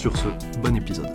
Sur 0.00 0.16
ce, 0.16 0.28
bon 0.62 0.74
épisode. 0.76 1.12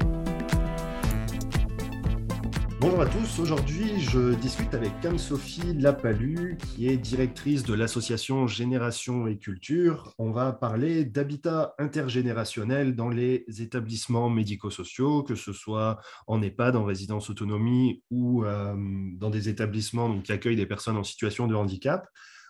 Bonjour 2.80 3.02
à 3.02 3.08
tous, 3.08 3.40
aujourd'hui 3.40 4.00
je 4.00 4.36
discute 4.36 4.76
avec 4.76 4.92
Anne-Sophie 5.04 5.74
Lapalu 5.74 6.60
qui 6.60 6.88
est 6.88 6.98
directrice 6.98 7.64
de 7.64 7.74
l'association 7.74 8.46
Génération 8.46 9.26
et 9.26 9.40
Culture. 9.40 10.14
On 10.20 10.30
va 10.30 10.54
parler 10.54 11.04
d'habitat 11.04 11.74
intergénérationnel 11.80 12.96
dans 12.96 13.10
les 13.10 13.44
établissements 13.58 14.30
médico-sociaux, 14.30 15.24
que 15.24 15.34
ce 15.34 15.52
soit 15.52 16.00
en 16.28 16.44
EHPAD, 16.44 16.76
en 16.76 16.84
résidence 16.84 17.32
autonomie 17.32 18.04
ou 18.12 18.46
euh, 18.46 18.76
dans 19.16 19.32
des 19.32 19.50
établissements 19.50 20.22
qui 20.22 20.32
accueillent 20.32 20.56
des 20.56 20.68
personnes 20.68 20.98
en 20.98 21.04
situation 21.04 21.48
de 21.48 21.56
handicap. 21.56 22.08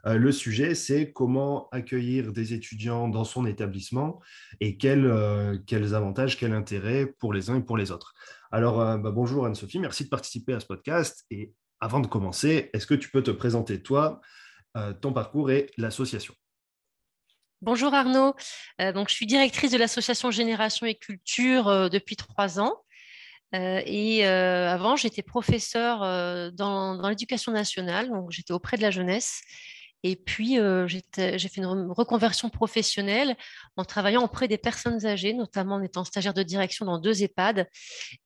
Euh, 0.08 0.18
le 0.18 0.32
sujet, 0.32 0.76
c'est 0.76 1.12
comment 1.12 1.68
accueillir 1.72 2.32
des 2.32 2.54
étudiants 2.54 3.08
dans 3.08 3.23
son 3.23 3.46
établissement 3.46 4.22
et 4.59 4.77
quels, 4.77 5.05
euh, 5.05 5.58
avantages, 5.94 6.38
quels 6.38 6.54
intérêts 6.54 7.08
pour 7.08 7.34
les 7.34 7.50
uns 7.50 7.58
et 7.58 7.63
pour 7.63 7.77
les 7.77 7.91
autres. 7.91 8.13
Alors, 8.52 8.80
euh, 8.82 8.98
bah, 8.98 9.12
bonjour 9.12 9.46
Anne-Sophie, 9.46 9.80
merci 9.80 10.04
de 10.04 10.10
participer 10.10 10.54
à 10.54 10.60
ce 10.60 10.68
podcast. 10.68 11.26
Et 11.32 11.54
avant 11.79 11.99
de 11.99 12.07
commencer, 12.07 12.70
est-ce 12.74 12.85
que 12.85 12.94
tu 12.94 13.10
peux 13.10 13.24
te 13.24 13.32
présenter 13.32 13.82
toi, 13.82 14.21
ton 15.02 15.13
parcours 15.13 15.52
et 15.52 15.71
l'association? 15.77 16.34
Bonjour 17.62 17.94
Arnaud, 17.94 18.34
donc, 18.79 19.10
je 19.10 19.13
suis 19.13 19.26
directrice 19.26 19.72
de 19.72 19.77
l'association 19.77 20.32
Génération 20.32 20.85
et 20.85 20.96
Culture 20.96 21.90
depuis 21.90 22.16
trois 22.16 22.60
ans. 22.60 22.82
et 23.54 24.26
avant, 24.26 24.96
j'étais 24.96 25.22
professeure 25.22 25.99
dans, 26.54 26.96
dans 26.96 27.10
l'éducation 27.10 27.51
nationale, 27.51 28.10
donc 28.10 28.32
j'étais 28.32 28.54
auprès 28.54 28.77
de 28.77 28.82
la 28.82 28.91
jeunesse. 28.91 29.41
Et 30.07 30.15
puis, 30.15 30.59
euh, 30.59 30.87
j'ai 30.87 31.49
fait 31.49 31.61
une 31.61 31.91
reconversion 31.91 32.51
professionnelle 32.51 33.35
en 33.75 33.84
travaillant 33.84 34.23
auprès 34.23 34.48
des 34.48 34.59
personnes 34.59 35.03
âgées, 35.03 35.34
notamment 35.34 35.75
en 35.75 35.81
étant 35.81 36.05
stagiaire 36.05 36.35
de 36.35 36.43
direction 36.43 36.85
dans 36.85 36.99
deux 36.99 37.23
EHPAD. 37.23 37.67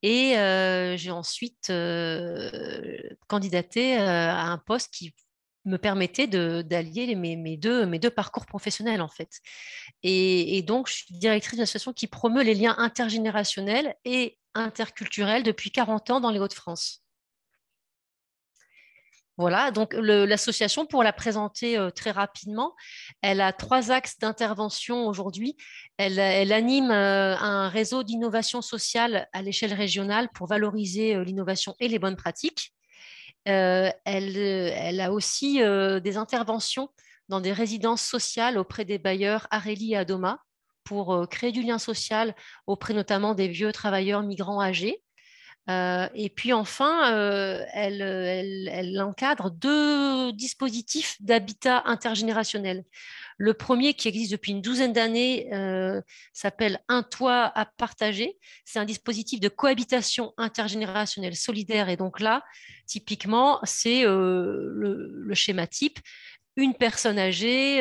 Et 0.02 0.38
euh, 0.38 0.98
j'ai 0.98 1.12
ensuite 1.12 1.70
euh, 1.70 3.00
candidaté 3.28 3.96
à 3.96 4.48
un 4.48 4.58
poste 4.58 4.94
qui 4.94 5.16
me 5.64 5.78
permettait 5.78 6.28
d'allier 6.28 7.16
mes, 7.16 7.56
deux, 7.56 8.10
parcours 8.10 8.46
professionnels, 8.46 9.02
en 9.02 9.08
fait. 9.08 9.40
Et 10.04 10.62
donc, 10.64 10.90
je 10.90 10.96
suis 10.96 11.06
directrice 11.18 11.54
d'une 11.54 11.64
association 11.64 11.94
qui 11.94 12.08
promeut 12.08 12.44
les 12.44 12.56
liens 12.56 12.76
intergénérationnels 12.78 13.96
et 14.04 14.38
interculturels 14.54 15.44
depuis 15.44 15.72
40 15.72 16.10
ans 16.10 16.20
dans 16.20 16.32
les 16.32 16.40
Hauts-de-France. 16.40 17.06
Voilà, 19.40 19.72
donc 19.72 19.94
l'association, 19.94 20.86
pour 20.86 21.02
la 21.02 21.14
présenter 21.14 21.78
euh, 21.78 21.92
très 21.92 22.12
rapidement, 22.12 22.76
elle 23.22 23.40
a 23.40 23.54
trois 23.54 23.90
axes 23.90 24.20
d'intervention 24.20 25.08
aujourd'hui. 25.08 25.56
Elle, 25.96 26.20
anime 26.52 26.92
euh, 26.92 27.38
un 27.38 27.70
réseau 27.70 28.04
d'innovation 28.04 28.62
sociale 28.62 29.30
à 29.32 29.42
l'échelle 29.42 29.74
régionale 29.74 30.28
pour 30.34 30.48
valoriser 30.48 31.16
euh, 31.16 31.24
l'innovation 31.24 31.74
et 31.80 31.88
les 31.88 32.00
bonnes 32.00 32.18
pratiques. 32.18 32.74
Elle, 33.46 35.00
a 35.02 35.12
aussi 35.14 35.60
des 35.60 36.18
interventions 36.18 36.90
dans 37.30 37.40
des 37.40 37.54
résidences 37.54 38.04
sociales 38.04 38.58
auprès 38.58 38.84
des 38.84 39.00
bailleurs 39.00 39.48
Areli 39.50 39.94
et 39.94 39.98
Adoma 39.98 40.44
pour 40.84 41.28
créer 41.30 41.52
du 41.52 41.64
lien 41.64 41.80
social 41.80 42.36
auprès 42.68 42.94
notamment 42.94 43.34
des 43.34 43.48
vieux 43.48 43.72
travailleurs 43.72 44.22
migrants 44.22 44.62
âgés. 44.62 45.02
Euh, 45.70 46.08
et 46.16 46.30
puis 46.30 46.52
enfin, 46.52 47.14
euh, 47.14 47.64
elle, 47.74 49.00
encadre 49.02 49.52
deux 49.52 50.34
dispositifs 50.34 51.18
d'habitat 51.22 51.84
intergénérationnel. 51.86 52.86
Le 53.38 53.54
premier, 53.54 53.94
qui 53.94 54.08
existe 54.08 54.32
depuis 54.32 54.52
une 54.52 54.62
douzaine 54.62 54.94
d'années, 54.94 55.54
euh, 55.54 56.02
s'appelle 56.34 56.80
Un 56.88 57.04
toit 57.04 57.52
à 57.56 57.66
partager. 57.66 58.38
C'est 58.66 58.80
un 58.80 58.86
dispositif 58.86 59.40
de 59.40 59.48
cohabitation 59.48 60.34
intergénérationnelle 60.38 61.36
solidaire. 61.36 61.90
Et 61.90 61.98
donc 61.98 62.20
là, 62.20 62.44
typiquement, 62.88 63.60
c'est 63.64 64.04
le, 64.04 65.30
schéma 65.34 65.68
type 65.68 66.00
une 66.56 66.74
personne 66.74 67.18
âgée, 67.18 67.78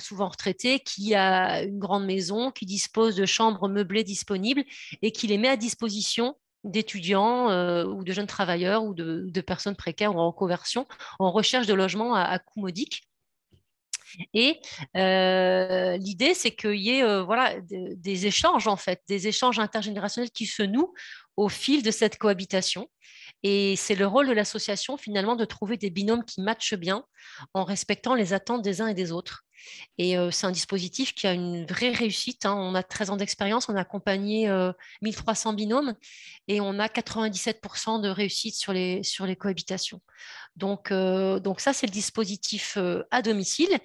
souvent 0.00 0.28
retraitée, 0.28 0.80
qui 0.80 1.14
a 1.14 1.62
une 1.62 1.78
grande 1.78 2.04
maison, 2.04 2.50
qui 2.50 2.66
dispose 2.66 3.14
de 3.14 3.26
chambres 3.26 3.68
meublées 3.68 4.02
disponibles 4.02 4.64
et 5.02 5.12
qui 5.12 5.28
les 5.28 5.38
met 5.38 5.46
à 5.48 5.56
disposition 5.56 6.34
d'étudiants 6.64 7.50
euh, 7.50 7.84
ou 7.84 8.04
de 8.04 8.12
jeunes 8.12 8.26
travailleurs 8.26 8.84
ou 8.84 8.94
de, 8.94 9.40
personnes 9.40 9.76
précaires 9.76 10.14
ou 10.14 10.20
en 10.20 10.32
conversion 10.32 10.86
en 11.18 11.30
recherche 11.30 11.66
de 11.66 11.74
logement 11.74 12.14
à, 12.14 12.38
coût 12.38 12.60
modique. 12.60 13.02
Et 14.34 14.60
euh, 14.96 15.96
l'idée, 15.96 16.34
c'est 16.34 16.50
qu'il 16.50 16.76
y 16.76 16.90
ait 16.90 17.02
euh, 17.02 17.22
voilà, 17.22 17.54
des, 17.60 18.26
échanges, 18.26 18.66
en 18.68 18.76
fait, 18.76 19.00
des 19.08 19.26
échanges 19.26 19.58
intergénérationnels 19.58 20.30
qui 20.30 20.46
se 20.46 20.62
nouent 20.62 20.92
au 21.36 21.48
fil 21.48 21.82
de 21.82 21.90
cette 21.90 22.18
cohabitation. 22.18 22.88
Et 23.42 23.74
c'est 23.76 23.94
le 23.94 24.06
rôle 24.06 24.28
de 24.28 24.32
l'association, 24.32 24.98
finalement, 24.98 25.34
de 25.34 25.46
trouver 25.46 25.78
des 25.78 25.90
binômes 25.90 26.24
qui 26.24 26.42
matchent 26.42 26.74
bien 26.74 27.04
en 27.54 27.64
respectant 27.64 28.14
les 28.14 28.34
attentes 28.34 28.62
des 28.62 28.82
uns 28.82 28.86
et 28.86 28.94
des 28.94 29.12
autres. 29.12 29.44
Et 29.98 30.16
c'est 30.30 30.46
un 30.46 30.50
dispositif 30.50 31.14
qui 31.14 31.26
a 31.26 31.32
une 31.32 31.66
vraie 31.66 31.90
réussite. 31.90 32.46
Hein. 32.46 32.54
On 32.54 32.74
a 32.74 32.82
13 32.82 33.10
ans 33.10 33.16
d'expérience, 33.16 33.68
on 33.68 33.76
a 33.76 33.80
accompagné 33.80 34.50
1300 35.02 35.52
binômes 35.52 35.94
et 36.48 36.60
on 36.60 36.78
a 36.78 36.86
97% 36.86 38.00
de 38.00 38.08
réussite 38.08 38.54
sur 38.54 38.72
les, 38.72 39.02
cohabitations. 39.38 40.00
Donc, 40.56 40.92
donc 40.92 41.60
ça, 41.60 41.72
c'est 41.72 41.86
le 41.86 41.92
dispositif 41.92 42.78
à 43.10 43.22
domicile. 43.22 43.78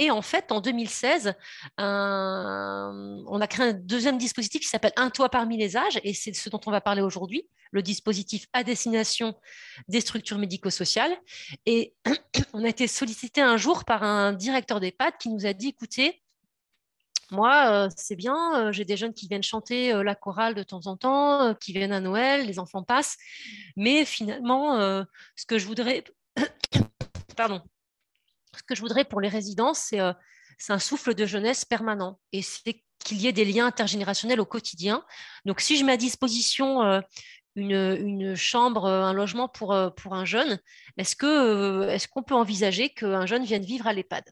Et 0.00 0.10
en 0.10 0.22
fait, 0.22 0.50
en 0.50 0.62
2016, 0.62 1.34
on 1.76 3.38
a 3.38 3.46
créé 3.46 3.66
un 3.66 3.72
deuxième 3.74 4.16
dispositif 4.16 4.62
qui 4.62 4.66
s'appelle 4.66 4.94
Un 4.96 5.10
toit 5.10 5.28
parmi 5.28 5.58
les 5.58 5.76
âges, 5.76 6.00
et 6.02 6.14
c'est 6.14 6.32
ce 6.32 6.48
dont 6.48 6.60
on 6.64 6.70
va 6.70 6.80
parler 6.80 7.02
aujourd'hui, 7.02 7.46
le 7.70 7.82
dispositif 7.82 8.46
à 8.54 8.64
destination 8.64 9.36
des 9.88 10.00
structures 10.00 10.38
médico-sociales. 10.38 11.14
Et 11.66 11.92
on 12.54 12.64
a 12.64 12.68
été 12.68 12.86
sollicité 12.86 13.42
un 13.42 13.58
jour 13.58 13.84
par 13.84 14.02
un 14.02 14.32
directeur 14.32 14.80
d'EHPAD 14.80 15.18
qui 15.20 15.28
nous 15.28 15.44
a 15.44 15.52
dit, 15.52 15.68
écoutez, 15.68 16.22
moi, 17.30 17.70
euh, 17.70 17.88
c'est 17.94 18.16
bien, 18.16 18.54
euh, 18.56 18.72
j'ai 18.72 18.86
des 18.86 18.96
jeunes 18.96 19.12
qui 19.12 19.28
viennent 19.28 19.42
chanter 19.42 19.92
euh, 19.92 20.02
la 20.02 20.14
chorale 20.14 20.54
de 20.54 20.62
temps 20.62 20.86
en 20.86 20.96
temps, 20.96 21.54
qui 21.54 21.74
viennent 21.74 21.92
à 21.92 22.00
Noël, 22.00 22.46
les 22.46 22.58
enfants 22.58 22.84
passent, 22.84 23.18
mais 23.76 24.06
finalement, 24.06 25.04
ce 25.36 25.44
que 25.44 25.58
je 25.58 25.66
voudrais... 25.66 26.04
Pardon 27.36 27.60
ce 28.56 28.62
que 28.62 28.74
je 28.74 28.80
voudrais 28.80 29.04
pour 29.04 29.20
les 29.20 29.28
résidences, 29.28 29.90
euh, 29.94 30.12
c'est 30.58 30.72
un 30.72 30.78
souffle 30.78 31.14
de 31.14 31.26
jeunesse 31.26 31.64
permanent. 31.64 32.18
Et 32.32 32.42
c'est 32.42 32.82
qu'il 33.04 33.20
y 33.20 33.26
ait 33.26 33.32
des 33.32 33.44
liens 33.44 33.66
intergénérationnels 33.66 34.40
au 34.40 34.46
quotidien. 34.46 35.04
Donc, 35.44 35.60
si 35.60 35.76
je 35.76 35.84
mets 35.84 35.92
à 35.92 35.96
disposition 35.96 36.82
euh, 36.82 37.00
une, 37.56 38.34
chambre, 38.36 38.84
euh, 38.84 39.02
un 39.02 39.12
logement 39.12 39.48
pour, 39.48 39.72
un 39.72 40.24
jeune, 40.24 40.58
est-ce 40.98 41.16
qu'on 41.16 41.98
qu'on 42.12 42.22
peut 42.22 42.34
envisager 42.34 42.90
qu'un 42.90 43.26
jeune 43.26 43.44
vienne 43.44 43.64
vivre 43.64 43.86
à 43.86 43.92
l'EHPAD? 43.92 44.24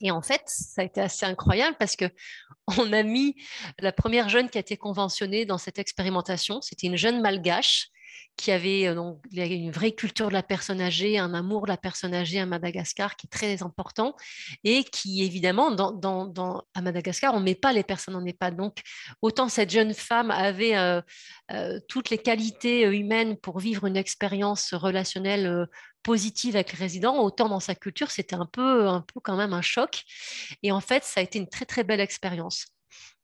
Et 0.00 0.10
en 0.10 0.22
fait, 0.22 0.42
ça 0.46 0.82
a 0.82 0.84
été 0.84 1.00
assez 1.00 1.24
incroyable 1.24 1.76
parce 1.78 1.96
que 1.96 2.04
on 2.78 2.92
a 2.92 3.02
mis 3.02 3.34
la 3.78 3.92
première 3.92 4.28
jeune 4.28 4.50
qui 4.50 4.58
a 4.58 4.60
été 4.60 4.76
conventionnée 4.76 5.46
dans 5.46 5.58
cette 5.58 5.78
expérimentation. 5.78 6.60
C'était 6.60 6.86
une 6.86 6.96
jeune 6.96 7.20
malgache 7.20 7.88
qui 8.36 8.50
avait 8.50 8.88
euh, 8.88 8.94
donc 8.94 9.20
une 9.32 9.70
vraie 9.70 9.92
culture 9.92 10.28
de 10.28 10.32
la 10.32 10.42
personne 10.42 10.80
âgée, 10.80 11.18
un 11.18 11.34
amour 11.34 11.62
de 11.62 11.68
la 11.68 11.76
personne 11.76 12.14
âgée 12.14 12.40
à 12.40 12.46
Madagascar 12.46 13.16
qui 13.16 13.26
est 13.26 13.30
très 13.30 13.62
important 13.62 14.16
et 14.64 14.84
qui 14.84 15.22
évidemment 15.22 15.70
à 16.74 16.80
Madagascar 16.82 17.34
on 17.34 17.40
ne 17.40 17.44
met 17.44 17.54
pas 17.54 17.72
les 17.72 17.84
personnes 17.84 18.16
en 18.16 18.24
EHPAD. 18.24 18.56
Donc 18.56 18.78
autant 19.22 19.48
cette 19.48 19.70
jeune 19.70 19.94
femme 19.94 20.30
avait 20.30 20.76
euh, 20.76 21.00
euh, 21.52 21.78
toutes 21.88 22.10
les 22.10 22.18
qualités 22.18 22.82
humaines 22.82 23.36
pour 23.36 23.58
vivre 23.60 23.86
une 23.86 23.96
expérience 23.96 24.74
relationnelle 24.74 25.66
positive 26.02 26.56
avec 26.56 26.72
les 26.72 26.78
résidents, 26.78 27.18
autant 27.22 27.48
dans 27.48 27.60
sa 27.60 27.74
culture 27.74 28.10
c'était 28.10 28.36
un 28.36 28.46
peu 28.46 28.88
un 28.88 29.00
peu 29.00 29.20
quand 29.20 29.36
même 29.36 29.52
un 29.52 29.62
choc. 29.62 30.02
Et 30.62 30.72
en 30.72 30.80
fait 30.80 31.04
ça 31.04 31.20
a 31.20 31.22
été 31.22 31.38
une 31.38 31.48
très 31.48 31.66
très 31.66 31.84
belle 31.84 32.00
expérience. 32.00 32.66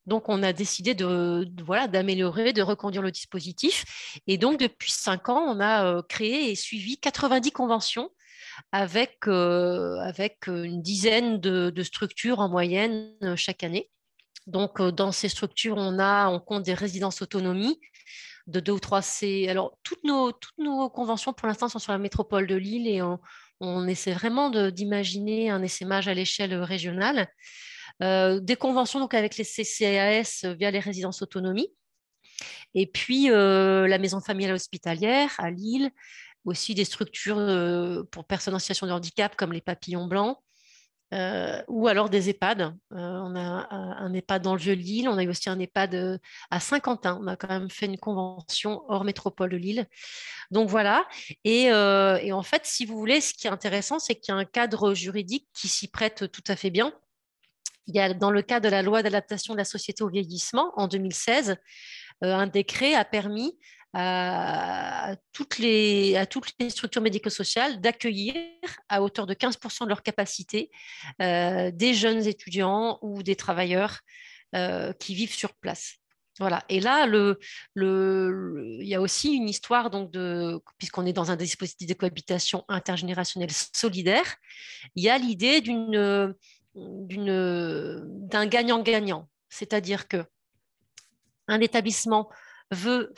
Donc, 0.07 0.29
on 0.29 0.43
a 0.43 0.53
décidé 0.53 0.95
de, 0.95 1.47
voilà, 1.65 1.89
d'améliorer, 1.89 2.53
de 2.53 2.63
reconduire 2.63 3.03
le 3.03 3.11
dispositif. 3.11 4.21
Et 4.27 4.39
donc, 4.39 4.59
depuis 4.59 4.91
cinq 4.93 5.29
ans, 5.29 5.45
on 5.47 5.61
a 5.61 5.85
euh, 5.85 6.03
créé 6.03 6.51
et 6.51 6.55
suivi 6.55 6.99
90 6.99 7.53
conventions 7.53 8.11
avec, 8.73 9.27
euh, 9.27 9.99
avec 10.01 10.47
une 10.47 10.83
dizaine 10.83 11.39
de, 11.41 11.83
structures 11.83 12.41
en 12.41 12.49
moyenne 12.49 13.15
euh, 13.23 13.37
chaque 13.37 13.63
année. 13.63 13.91
Donc, 14.47 14.81
dans 14.83 15.13
ces 15.13 15.29
structures, 15.29 15.77
on 15.77 15.99
a, 15.99 16.29
on 16.29 16.41
compte 16.41 16.65
des 16.65 16.75
résidences 16.75 17.23
autonomie 17.23 17.79
de 18.47 18.61
deux 18.61 18.73
ou 18.73 18.81
trois. 18.81 19.03
C. 19.03 19.49
Alors, 19.49 19.79
toutes 19.83 20.05
nos, 20.05 20.33
toutes 20.33 20.59
nos 20.59 20.89
conventions, 20.91 21.33
pour 21.33 21.47
l'instant, 21.47 21.69
sont 21.69 21.79
sur 21.79 21.93
la 21.93 21.99
métropole 21.99 22.47
de 22.47 22.57
Lille 22.57 22.89
et 22.89 23.03
on, 23.03 23.87
essaie 23.87 24.13
vraiment 24.13 24.51
d'imaginer 24.71 25.51
un 25.51 25.63
essaimage 25.63 26.09
à 26.09 26.15
l'échelle 26.15 26.55
régionale. 26.55 27.29
Des 28.01 28.57
conventions 28.59 29.01
donc 29.01 29.15
avec 29.15 29.37
les 29.37 29.45
CCAS 29.45 30.55
via 30.57 30.71
les 30.71 30.81
résidences 30.81 31.23
autonomie. 31.23 31.69
Et 32.75 32.87
puis, 32.87 33.29
la 33.29 33.99
maison 33.99 34.21
familiale 34.21 34.55
hospitalière 34.55 35.31
à 35.39 35.51
Lille, 35.51 35.91
aussi 36.45 36.75
des 36.75 36.85
structures 36.85 38.07
pour 38.11 38.25
personnes 38.25 38.55
en 38.55 38.59
situation 38.59 38.87
de 38.87 38.93
handicap 38.93 39.37
comme 39.37 39.53
les 39.53 39.61
papillons 39.61 40.07
blancs, 40.07 40.39
ou 41.69 41.89
alors 41.89 42.09
des 42.09 42.31
EHPAD. 42.31 42.75
on 42.91 43.37
a 43.37 43.67
un, 43.71 44.13
EHPAD 44.15 44.43
dans 44.43 44.55
le 44.55 44.61
Vieux-Lille, 44.61 45.09
on 45.09 45.19
a 45.19 45.25
eu 45.25 45.29
aussi 45.29 45.51
un 45.51 45.59
EHPAD 45.59 46.21
à 46.51 46.61
Saint-Quentin. 46.61 47.19
On 47.21 47.27
a 47.27 47.37
quand 47.37 47.49
même 47.49 47.71
fait 47.71 47.87
une 47.87 47.99
convention 47.99 48.83
hors 48.89 49.05
métropole 49.05 49.51
de 49.51 49.57
Lille. 49.57 49.87
Donc 50.51 50.69
voilà. 50.69 51.07
Et, 51.45 51.65
et 51.65 52.33
en 52.33 52.43
fait, 52.43 52.65
si 52.65 52.87
vous 52.87 52.97
voulez, 52.97 53.21
ce 53.21 53.35
qui 53.35 53.47
est 53.47 53.51
intéressant, 53.51 53.99
c'est 53.99 54.15
qu'il 54.15 54.33
y 54.33 54.37
a 54.37 54.39
un 54.39 54.45
cadre 54.45 54.95
juridique 54.95 55.49
qui 55.53 55.69
s'y 55.69 55.89
prête 55.89 56.31
tout 56.31 56.45
à 56.47 56.57
fait 56.57 56.71
bien. 56.71 56.93
Il 57.87 57.95
y 57.95 58.01
a, 58.01 58.15
dans 58.15 58.31
le 58.31 58.43
cadre 58.43 58.67
de 58.67 58.71
la 58.71 58.83
loi 58.83 59.03
d'adaptation 59.03 59.55
de 59.55 59.59
la 59.59 59.65
société 59.65 60.03
au 60.03 60.09
vieillissement 60.09 60.73
en 60.77 60.87
2016, 60.87 61.57
un 62.23 62.47
décret 62.47 62.95
a 62.95 63.05
permis 63.05 63.57
à 63.93 65.17
toutes 65.33 65.59
les, 65.59 66.17
à 66.17 66.27
toutes 66.27 66.53
les 66.61 66.71
structures 66.71 67.03
médico-sociales 67.03 67.81
d'accueillir 67.81 68.35
à 68.89 69.03
hauteur 69.03 69.27
de 69.27 69.35
15% 69.35 69.85
de 69.85 69.89
leur 69.89 70.03
capacité 70.03 70.71
euh, 71.21 71.71
des 71.73 71.95
jeunes 71.95 72.27
étudiants 72.27 72.99
ou 73.03 73.23
des 73.23 73.35
travailleurs 73.35 73.99
euh, 74.55 74.93
qui 74.93 75.15
vivent 75.15 75.35
sur 75.35 75.55
place. 75.55 75.97
Voilà. 76.39 76.65
Et 76.69 76.81
là, 76.81 77.07
le, 77.07 77.39
le, 77.75 78.79
il 78.81 78.89
y 78.89 78.95
a 78.95 79.01
aussi 79.01 79.35
une 79.35 79.49
histoire, 79.49 79.91
donc 79.91 80.11
de, 80.11 80.59
puisqu'on 80.79 81.05
est 81.05 81.13
dans 81.13 81.31
un 81.31 81.37
dispositif 81.37 81.89
de 81.89 81.95
cohabitation 81.95 82.65
intergénérationnelle 82.69 83.51
solidaire, 83.75 84.37
il 84.95 85.05
y 85.05 85.11
a 85.11 85.19
l'idée 85.19 85.61
d'une, 85.61 86.35
d'un 86.75 88.47
gagnant-gagnant. 88.47 89.29
C'est-à-dire 89.49 90.09
que 90.09 90.25
un 91.49 91.61
établissement 91.61 92.31
veut, 92.71 93.13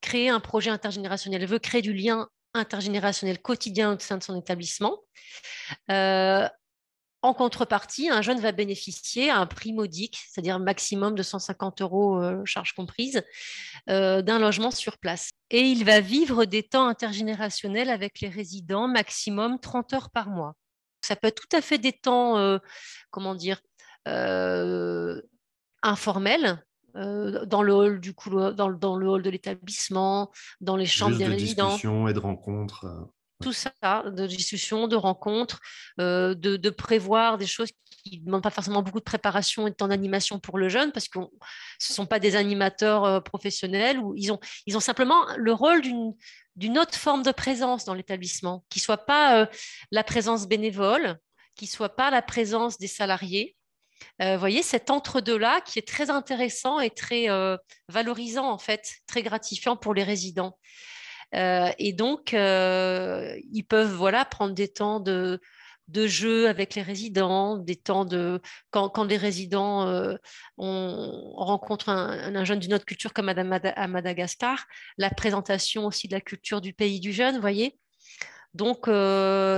créer 0.00 0.28
un 0.28 0.40
projet 0.40 0.70
intergénérationnel, 0.70 1.44
veut 1.46 1.58
créer 1.58 1.82
du 1.82 1.92
lien 1.92 2.28
intergénérationnel 2.54 3.40
quotidien 3.40 3.94
au 3.94 3.98
sein 3.98 4.18
de 4.18 4.22
son 4.22 4.38
établissement. 4.38 4.98
Euh, 5.90 6.48
en 7.22 7.34
contrepartie, 7.34 8.08
un 8.08 8.20
jeune 8.20 8.40
va 8.40 8.50
bénéficier 8.50 9.30
à 9.30 9.38
un 9.38 9.46
prix 9.46 9.72
modique, 9.72 10.18
c'est-à-dire 10.28 10.58
maximum 10.58 11.14
de 11.14 11.22
150 11.22 11.80
euros, 11.80 12.20
euh, 12.20 12.44
charges 12.44 12.72
comprises, 12.72 13.22
euh, 13.88 14.22
d'un 14.22 14.40
logement 14.40 14.72
sur 14.72 14.98
place. 14.98 15.30
Et 15.50 15.60
il 15.60 15.84
va 15.84 16.00
vivre 16.00 16.44
des 16.46 16.64
temps 16.64 16.88
intergénérationnels 16.88 17.90
avec 17.90 18.20
les 18.20 18.28
résidents, 18.28 18.88
maximum 18.88 19.60
30 19.60 19.92
heures 19.92 20.10
par 20.10 20.30
mois. 20.30 20.54
Ça 21.02 21.16
peut 21.16 21.28
être 21.28 21.40
tout 21.40 21.56
à 21.56 21.60
fait 21.60 21.78
des 21.78 21.92
temps, 21.92 22.58
comment 23.10 23.34
dire, 23.34 23.60
informels, 25.82 26.64
euh, 26.96 27.46
dans 27.46 27.62
le 27.62 27.72
hall 27.72 28.00
du 28.00 28.14
dans, 28.30 28.70
dans, 28.70 28.96
le 28.96 29.08
hall 29.08 29.22
de 29.22 29.30
l'établissement, 29.30 30.30
dans 30.60 30.76
les 30.76 30.86
chambres 30.86 31.16
des 31.16 31.24
de 31.24 31.30
résidents. 31.30 31.68
discussion 31.68 32.08
et 32.08 32.12
de 32.12 32.18
rencontres. 32.18 32.86
Euh, 33.42 33.44
Tout 33.44 33.52
ça, 33.52 34.04
de 34.06 34.26
discussion, 34.26 34.88
de 34.88 34.96
rencontres, 34.96 35.60
euh, 36.00 36.34
de, 36.34 36.70
prévoir 36.70 37.38
des 37.38 37.46
choses 37.46 37.70
qui 37.90 38.18
ne 38.20 38.26
demandent 38.26 38.42
pas 38.42 38.50
forcément 38.50 38.82
beaucoup 38.82 38.98
de 38.98 39.04
préparation 39.04 39.66
et 39.66 39.70
de 39.70 39.76
temps 39.76 39.88
d'animation 39.88 40.38
pour 40.38 40.58
le 40.58 40.68
jeune, 40.68 40.92
parce 40.92 41.08
que 41.08 41.18
ce 41.78 41.92
ne 41.92 41.94
sont 41.94 42.06
pas 42.06 42.18
des 42.18 42.36
animateurs 42.36 43.22
professionnels, 43.22 43.98
ou 43.98 44.14
ils 44.16 44.32
ont, 44.32 44.40
ils 44.66 44.76
ont 44.76 44.80
simplement 44.80 45.24
le 45.36 45.52
rôle 45.52 45.82
d'une 46.56 46.78
autre 46.78 46.96
forme 46.96 47.22
de 47.22 47.30
présence 47.32 47.84
dans 47.84 47.94
l'établissement, 47.94 48.64
qui 48.70 48.80
ne 48.80 48.82
soit 48.82 49.06
pas 49.06 49.48
la 49.90 50.04
présence 50.04 50.48
bénévole, 50.48 51.18
qui 51.54 51.66
ne 51.66 51.70
soit 51.70 51.94
pas 51.94 52.10
la 52.10 52.22
présence 52.22 52.78
des 52.78 52.88
salariés, 52.88 53.56
euh, 54.20 54.34
vous 54.34 54.40
voyez, 54.40 54.62
cet 54.62 54.90
entre-deux-là 54.90 55.60
qui 55.62 55.78
est 55.78 55.86
très 55.86 56.10
intéressant 56.10 56.80
et 56.80 56.90
très 56.90 57.30
euh, 57.30 57.56
valorisant, 57.88 58.50
en 58.50 58.58
fait, 58.58 58.94
très 59.06 59.22
gratifiant 59.22 59.76
pour 59.76 59.94
les 59.94 60.02
résidents. 60.02 60.58
Euh, 61.34 61.70
et 61.78 61.92
donc, 61.92 62.32
ils 62.32 63.64
peuvent 63.68 63.92
voilà, 63.92 64.24
prendre 64.24 64.54
des 64.54 64.68
temps 64.68 65.00
de, 65.00 65.40
de 65.88 66.06
jeu 66.06 66.48
avec 66.48 66.74
les 66.74 66.82
résidents, 66.82 67.56
des 67.56 67.76
temps 67.76 68.04
de 68.04 68.40
quand, 68.70 68.88
quand 68.88 69.04
les 69.04 69.16
résidents 69.16 70.16
rencontre 70.56 71.88
un, 71.88 72.44
jeune 72.44 72.58
d'une 72.58 72.74
autre 72.74 72.84
culture 72.84 73.12
comme 73.12 73.28
à 73.28 73.86
Madagascar, 73.88 74.66
la 74.98 75.10
présentation 75.10 75.86
aussi 75.86 76.08
de 76.08 76.14
la 76.14 76.20
culture 76.20 76.60
du 76.60 76.72
pays 76.72 77.00
du 77.00 77.12
jeune, 77.12 77.36
vous 77.36 77.40
voyez. 77.40 77.78
Donc 78.54 78.84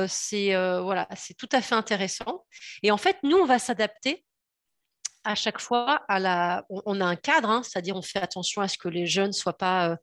c'est 0.09 0.55
voilà, 0.81 1.09
tout 1.39 1.49
à 1.53 1.61
fait 1.61 1.75
intéressant. 1.75 2.45
Et 2.83 2.91
en 2.91 2.99
fait, 2.99 3.17
nous 3.23 3.37
on 3.37 3.47
va 3.47 3.59
s'adapter 3.59 4.25
à 5.25 5.35
chaque 5.35 5.59
fois, 5.59 6.03
à 6.09 6.19
la... 6.19 6.65
on, 6.69 7.01
a 7.01 7.05
un 7.05 7.17
cadre, 7.17 7.49
hein, 7.49 7.63
c'est-à-dire 7.63 7.97
on 7.97 8.03
fait 8.03 8.21
attention 8.21 8.61
à 8.61 8.69
ce 8.69 8.77
que 8.77 8.89
les 8.89 9.07
jeunes 9.07 9.29
ne 9.29 9.33
soient 9.33 9.57
pas 9.57 9.97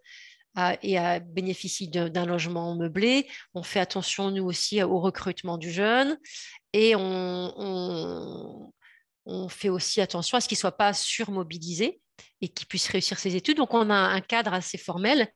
et 0.82 0.98
à, 0.98 1.20
bénéficient 1.20 1.88
d'un 1.88 2.26
logement 2.26 2.76
meublé. 2.76 3.28
On 3.54 3.64
fait 3.64 3.80
attention, 3.80 4.32
nous 4.32 4.44
aussi, 4.44 4.82
au 4.84 5.00
recrutement 5.00 5.58
du 5.58 5.72
jeune. 5.72 6.18
Et 6.74 6.96
on, 6.96 8.72
on, 9.26 9.50
fait 9.50 9.70
aussi 9.70 10.02
attention 10.02 10.38
à 10.38 10.42
ce 10.42 10.48
qu'il 10.48 10.56
ne 10.56 10.62
soit 10.62 10.78
pas 10.78 10.94
surmobilisé 10.94 12.02
et 12.42 12.50
qu'il 12.50 12.68
puisse 12.68 12.88
réussir 12.88 13.20
ses 13.20 13.36
études. 13.36 13.58
Donc, 13.58 13.74
on 13.74 13.90
a 13.90 13.96
un 13.96 14.22
cadre 14.22 14.54
assez 14.54 14.78
formel. 14.78 15.28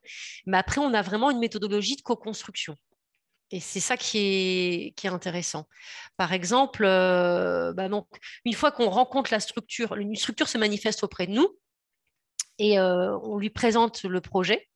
Mais 0.46 0.58
après, 0.58 0.80
on 0.80 0.94
a 0.94 1.02
vraiment 1.02 1.30
une 1.30 1.38
méthodologie 1.38 1.96
de 1.96 2.02
co-construction. 2.02 2.76
Et 3.52 3.60
c'est 3.60 3.80
ça 3.80 3.96
qui 3.96 4.18
est, 4.18 4.94
qui 4.96 5.06
est, 5.06 5.10
intéressant. 5.10 5.68
Par 6.16 6.32
exemple, 6.32 6.84
euh, 6.84 7.72
bah 7.72 7.88
donc, 7.88 8.08
une 8.44 8.54
fois 8.54 8.72
qu'on 8.72 8.90
rencontre 8.90 9.32
la 9.32 9.38
structure, 9.38 9.94
une 9.94 10.16
structure 10.16 10.48
se 10.48 10.58
manifeste 10.58 11.04
auprès 11.04 11.28
de 11.28 11.32
nous 11.32 11.48
et 12.58 12.78
euh, 12.78 13.16
on 13.22 13.38
lui 13.38 13.50
présente 13.50 14.02
le 14.04 14.20
projet. 14.20 14.68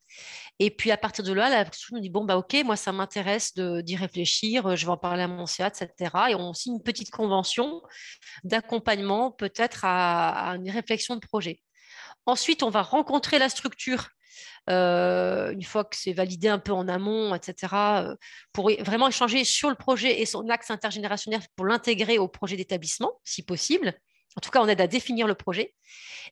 Et 0.58 0.70
puis 0.70 0.90
à 0.90 0.96
partir 0.96 1.24
de 1.24 1.32
là, 1.32 1.48
la 1.48 1.64
structure 1.64 1.96
nous 1.96 2.02
dit 2.02 2.10
bon 2.10 2.24
bah 2.24 2.36
ok, 2.36 2.56
moi 2.64 2.76
ça 2.76 2.92
m'intéresse 2.92 3.54
d'y 3.54 3.96
réfléchir, 3.96 4.76
je 4.76 4.86
vais 4.86 4.92
en 4.92 4.96
parler 4.96 5.22
à 5.22 5.28
mon 5.28 5.46
CA, 5.46 5.68
etc. 5.68 5.90
Et 6.30 6.34
on 6.34 6.52
signe 6.52 6.74
une 6.74 6.82
petite 6.82 7.10
convention 7.10 7.82
d'accompagnement 8.44 9.30
peut-être 9.30 9.84
à, 9.84 10.50
à, 10.50 10.56
une 10.56 10.70
réflexion 10.70 11.16
de 11.16 11.20
projet. 11.20 11.60
Ensuite, 12.26 12.62
on 12.62 12.70
va 12.70 12.82
rencontrer 12.82 13.38
la 13.38 13.48
structure 13.48 14.10
euh, 14.69 15.52
une 15.52 15.64
fois 15.64 15.84
que 15.84 15.96
c'est 15.96 16.12
validé 16.12 16.48
un 16.48 16.58
peu 16.58 16.72
en 16.72 16.86
amont, 16.88 17.34
etc., 17.34 17.74
euh, 17.74 18.17
pour 18.52 18.70
vraiment 18.81 19.08
échanger 19.08 19.44
sur 19.44 19.70
le 19.70 19.74
projet 19.74 20.20
et 20.20 20.26
son 20.26 20.48
axe 20.48 20.70
intergénérationnel 20.70 21.40
pour 21.56 21.67
l'intégrer 21.67 22.19
au 22.19 22.29
projet 22.29 22.56
d'établissement, 22.56 23.12
si 23.24 23.43
possible. 23.43 23.94
En 24.37 24.41
tout 24.41 24.51
cas, 24.51 24.60
on 24.60 24.69
aide 24.69 24.81
à 24.81 24.87
définir 24.87 25.27
le 25.27 25.34
projet. 25.34 25.75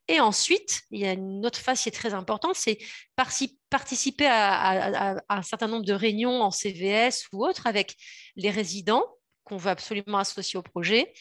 Et 0.06 0.20
ensuite, 0.20 0.82
il 0.90 1.00
y 1.00 1.06
a 1.06 1.12
une 1.12 1.44
autre 1.44 1.58
phase 1.58 1.82
qui 1.82 1.88
est 1.88 1.92
très 1.92 2.14
importante, 2.14 2.54
c'est 2.54 2.78
participer 3.16 4.26
à, 4.26 5.16
un 5.28 5.42
certain 5.42 5.66
nombre 5.66 5.84
de 5.84 5.92
réunions 5.92 6.42
en 6.42 6.50
CVS 6.50 7.26
ou 7.32 7.44
autres 7.44 7.66
avec 7.66 7.96
les 8.36 8.50
résidents 8.50 9.04
qu'on 9.44 9.56
veut 9.56 9.70
absolument 9.70 10.18
associer 10.18 10.58
au 10.58 10.62
projet, 10.62 11.12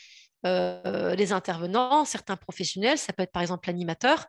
euh, 0.46 1.16
les 1.16 1.32
intervenants, 1.32 2.06
certains 2.06 2.38
professionnels, 2.38 2.98
ça 2.98 3.12
peut 3.14 3.24
être 3.24 3.32
par 3.32 3.42
exemple 3.42 3.68
l'animateur, 3.68 4.28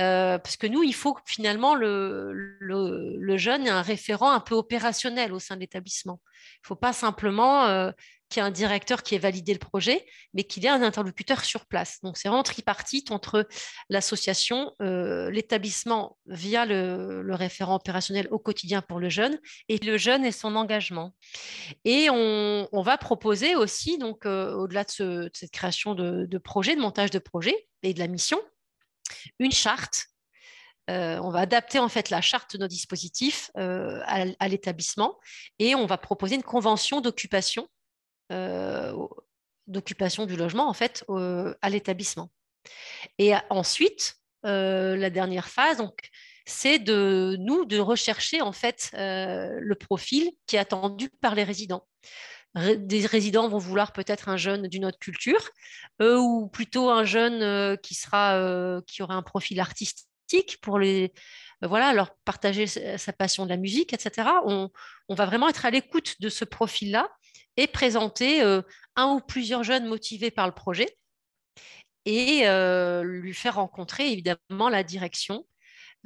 euh, 0.00 0.38
parce 0.38 0.56
que 0.56 0.66
nous, 0.66 0.82
il 0.82 0.94
faut 0.94 1.16
finalement 1.26 1.74
le, 1.74 2.32
le, 2.32 3.36
jeune 3.36 3.66
ait 3.66 3.70
un 3.70 3.82
référent 3.82 4.30
un 4.32 4.40
peu 4.40 4.54
opérationnel 4.54 5.32
au 5.32 5.38
sein 5.38 5.54
de 5.54 5.60
l'établissement. 5.60 6.20
Il 6.24 6.64
ne 6.64 6.68
faut 6.68 6.76
pas 6.76 6.92
simplement 6.92 7.66
euh, 7.66 7.92
qu'il 8.34 8.42
y 8.42 8.46
un 8.46 8.50
directeur 8.50 9.02
qui 9.02 9.14
ait 9.14 9.18
validé 9.18 9.52
le 9.52 9.58
projet, 9.58 10.04
mais 10.34 10.44
qu'il 10.44 10.66
ait 10.66 10.70
un 10.70 10.82
interlocuteur 10.82 11.44
sur 11.44 11.66
place. 11.66 12.00
Donc, 12.02 12.16
c'est 12.16 12.28
vraiment 12.28 12.42
tripartite 12.42 13.10
entre 13.12 13.46
l'association, 13.88 14.72
euh, 14.82 15.30
l'établissement 15.30 16.18
via 16.26 16.66
le, 16.66 17.24
référent 17.34 17.76
opérationnel 17.76 18.28
au 18.30 18.38
quotidien 18.38 18.82
pour 18.82 18.98
le 18.98 19.08
jeune, 19.08 19.38
et 19.68 19.78
le 19.78 19.96
jeune 19.96 20.24
et 20.24 20.32
son 20.32 20.56
engagement. 20.56 21.14
Et 21.84 22.10
on, 22.10 22.82
va 22.84 22.98
proposer 22.98 23.56
aussi, 23.56 23.96
donc 23.96 24.26
au-delà 24.26 24.84
de, 24.84 25.30
cette 25.32 25.50
création 25.50 25.94
de, 25.94 26.38
projet, 26.38 26.76
de 26.76 26.80
montage 26.80 27.10
de 27.10 27.18
projet 27.18 27.68
et 27.82 27.94
de 27.94 27.98
la 27.98 28.08
mission, 28.08 28.38
une 29.38 29.52
charte. 29.52 30.08
Euh, 30.90 31.18
on 31.22 31.30
va 31.30 31.40
adapter 31.40 31.78
en 31.78 31.88
fait 31.88 32.10
la 32.10 32.20
charte 32.20 32.56
de 32.56 32.60
nos 32.60 32.68
dispositifs 32.68 33.50
euh, 33.56 34.00
à, 34.04 34.48
l'établissement 34.48 35.18
et 35.58 35.74
on 35.74 35.86
va 35.86 35.96
proposer 35.96 36.34
une 36.34 36.42
convention 36.42 37.00
d'occupation 37.00 37.62
euh, 37.62 37.66
d'occupation 39.66 40.26
du 40.26 40.36
logement 40.36 40.68
en 40.68 40.74
fait 40.74 41.04
à 41.08 41.70
l'établissement. 41.70 42.30
Et 43.18 43.32
ensuite, 43.50 44.16
la 44.42 45.10
dernière 45.10 45.48
phase, 45.48 45.78
donc, 45.78 46.10
c'est 46.46 46.78
de 46.78 47.36
nous 47.40 47.64
de 47.64 47.78
rechercher 47.78 48.42
en 48.42 48.52
fait 48.52 48.90
le 48.94 49.74
profil 49.74 50.30
qui 50.46 50.56
est 50.56 50.58
attendu 50.58 51.10
par 51.20 51.34
les 51.34 51.44
résidents. 51.44 51.86
des 52.54 53.06
résidents 53.06 53.48
vont 53.48 53.58
vouloir 53.58 53.92
peut-être 53.92 54.28
un 54.28 54.36
jeune 54.36 54.68
d'une 54.68 54.84
autre 54.84 54.98
culture, 54.98 55.50
ou 56.00 56.48
plutôt 56.48 56.90
un 56.90 57.04
jeune 57.04 57.76
qui 57.78 57.94
sera, 57.94 58.80
qui 58.86 59.02
aura 59.02 59.14
un 59.14 59.22
profil 59.22 59.60
artistique 59.60 60.58
pour 60.60 60.78
les, 60.78 61.12
voilà, 61.62 61.92
leur 61.92 62.14
partager 62.24 62.66
sa 62.66 63.12
passion 63.12 63.44
de 63.44 63.50
la 63.50 63.56
musique, 63.56 63.92
etc. 63.92 64.28
On, 64.44 64.70
on 65.08 65.14
va 65.14 65.26
vraiment 65.26 65.48
être 65.48 65.66
à 65.66 65.70
l'écoute 65.70 66.20
de 66.20 66.28
ce 66.28 66.44
profil-là 66.44 67.08
et 67.56 67.66
présenter 67.66 68.42
un 68.96 69.06
ou 69.06 69.20
plusieurs 69.20 69.64
jeunes 69.64 69.86
motivés 69.86 70.30
par 70.30 70.46
le 70.46 70.54
projet 70.54 70.96
et 72.04 72.46
lui 73.02 73.34
faire 73.34 73.56
rencontrer 73.56 74.10
évidemment 74.10 74.68
la 74.68 74.82
direction 74.82 75.44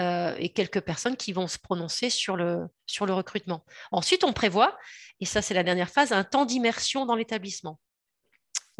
euh, 0.00 0.36
et 0.38 0.50
quelques 0.50 0.80
personnes 0.80 1.16
qui 1.16 1.32
vont 1.32 1.48
se 1.48 1.58
prononcer 1.58 2.08
sur 2.08 2.36
le, 2.36 2.68
recrutement. 3.00 3.64
Ensuite, 3.90 4.22
on 4.22 4.32
prévoit, 4.32 4.78
et 5.18 5.24
ça 5.24 5.42
c'est 5.42 5.54
la 5.54 5.64
dernière 5.64 5.90
phase, 5.90 6.12
un 6.12 6.22
temps 6.22 6.44
d'immersion 6.44 7.04
dans 7.04 7.16
l'établissement. 7.16 7.80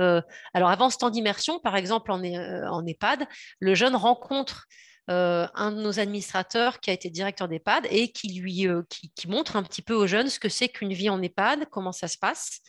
Euh, 0.01 0.23
alors 0.55 0.71
avant 0.71 0.91
ce 0.91 0.97
temps 0.97 1.11
d'immersion, 1.11 1.59
par 1.59 1.75
exemple 1.75 2.13
en, 2.13 2.23
euh, 2.23 2.69
en 2.69 2.87
EHPAD, 2.87 3.27
le 3.59 3.75
jeune 3.75 3.97
rencontre 3.97 4.69
euh, 5.11 5.47
un 5.55 5.73
de 5.73 5.81
nos 5.81 6.01
administrateurs 6.01 6.81
qui 6.81 6.91
a 6.91 6.93
été 6.93 7.09
directeur 7.09 7.49
d'EHPAD 7.49 7.87
et 7.91 8.13
qui 8.13 8.41
lui 8.41 8.69
euh, 8.69 8.83
qui, 8.91 9.27
montre 9.27 9.57
un 9.57 9.63
petit 9.63 9.81
peu 9.81 9.95
aux 9.95 10.07
jeunes 10.07 10.29
ce 10.29 10.39
que 10.39 10.51
c'est 10.51 10.69
qu'une 10.69 10.93
vie 10.93 11.09
en 11.09 11.23
EHPAD, 11.23 11.67
comment 11.71 11.93
ça 11.93 12.09
se 12.09 12.19
passe, 12.19 12.61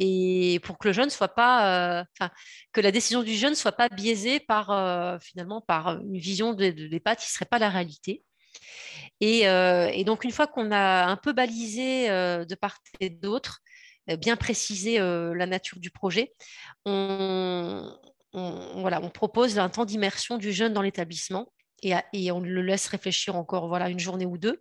et 0.00 0.58
pour 0.64 0.78
que 0.78 0.88
le 0.88 0.92
jeune 0.92 1.10
soit 1.10 1.34
pas, 1.34 2.00
euh, 2.00 2.28
que 2.72 2.80
la 2.80 2.90
décision 2.90 3.22
du 3.22 3.34
jeune 3.34 3.54
soit 3.54 3.72
pas 3.72 3.88
biaisée 3.88 4.40
par 4.40 5.20
finalement 5.22 5.60
par 5.60 6.00
une 6.00 6.18
vision 6.18 6.54
de, 6.54 6.64
l'EHPAD 6.64 7.18
qui 7.18 7.30
serait 7.30 7.44
pas 7.44 7.60
la 7.60 7.70
réalité. 7.70 8.24
Et, 9.20 9.44
donc 10.04 10.24
une 10.24 10.32
fois 10.32 10.48
qu'on 10.48 10.72
a 10.72 11.04
un 11.06 11.16
peu 11.16 11.32
balisé 11.32 12.08
de 12.08 12.54
part 12.56 12.78
et 13.00 13.10
d'autre, 13.10 13.60
bien 14.18 14.36
précisé 14.36 14.98
la 14.98 15.46
nature 15.46 15.78
du 15.78 15.90
projet, 15.90 16.34
on, 16.84 17.96
voilà, 18.32 19.00
on 19.02 19.10
propose 19.10 19.58
un 19.58 19.68
temps 19.68 19.84
d'immersion 19.84 20.36
du 20.36 20.52
jeune 20.52 20.72
dans 20.72 20.82
l'établissement 20.82 21.48
et, 21.82 22.30
on 22.32 22.40
le 22.40 22.62
laisse 22.62 22.88
réfléchir 22.88 23.36
encore 23.36 23.68
voilà, 23.68 23.88
une 23.88 23.98
journée 23.98 24.26
ou 24.26 24.38
deux. 24.38 24.60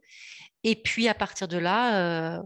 Et 0.63 0.75
puis 0.75 1.07
à 1.07 1.13
partir 1.13 1.47
de 1.47 1.57
là, 1.57 2.37
euh, 2.37 2.41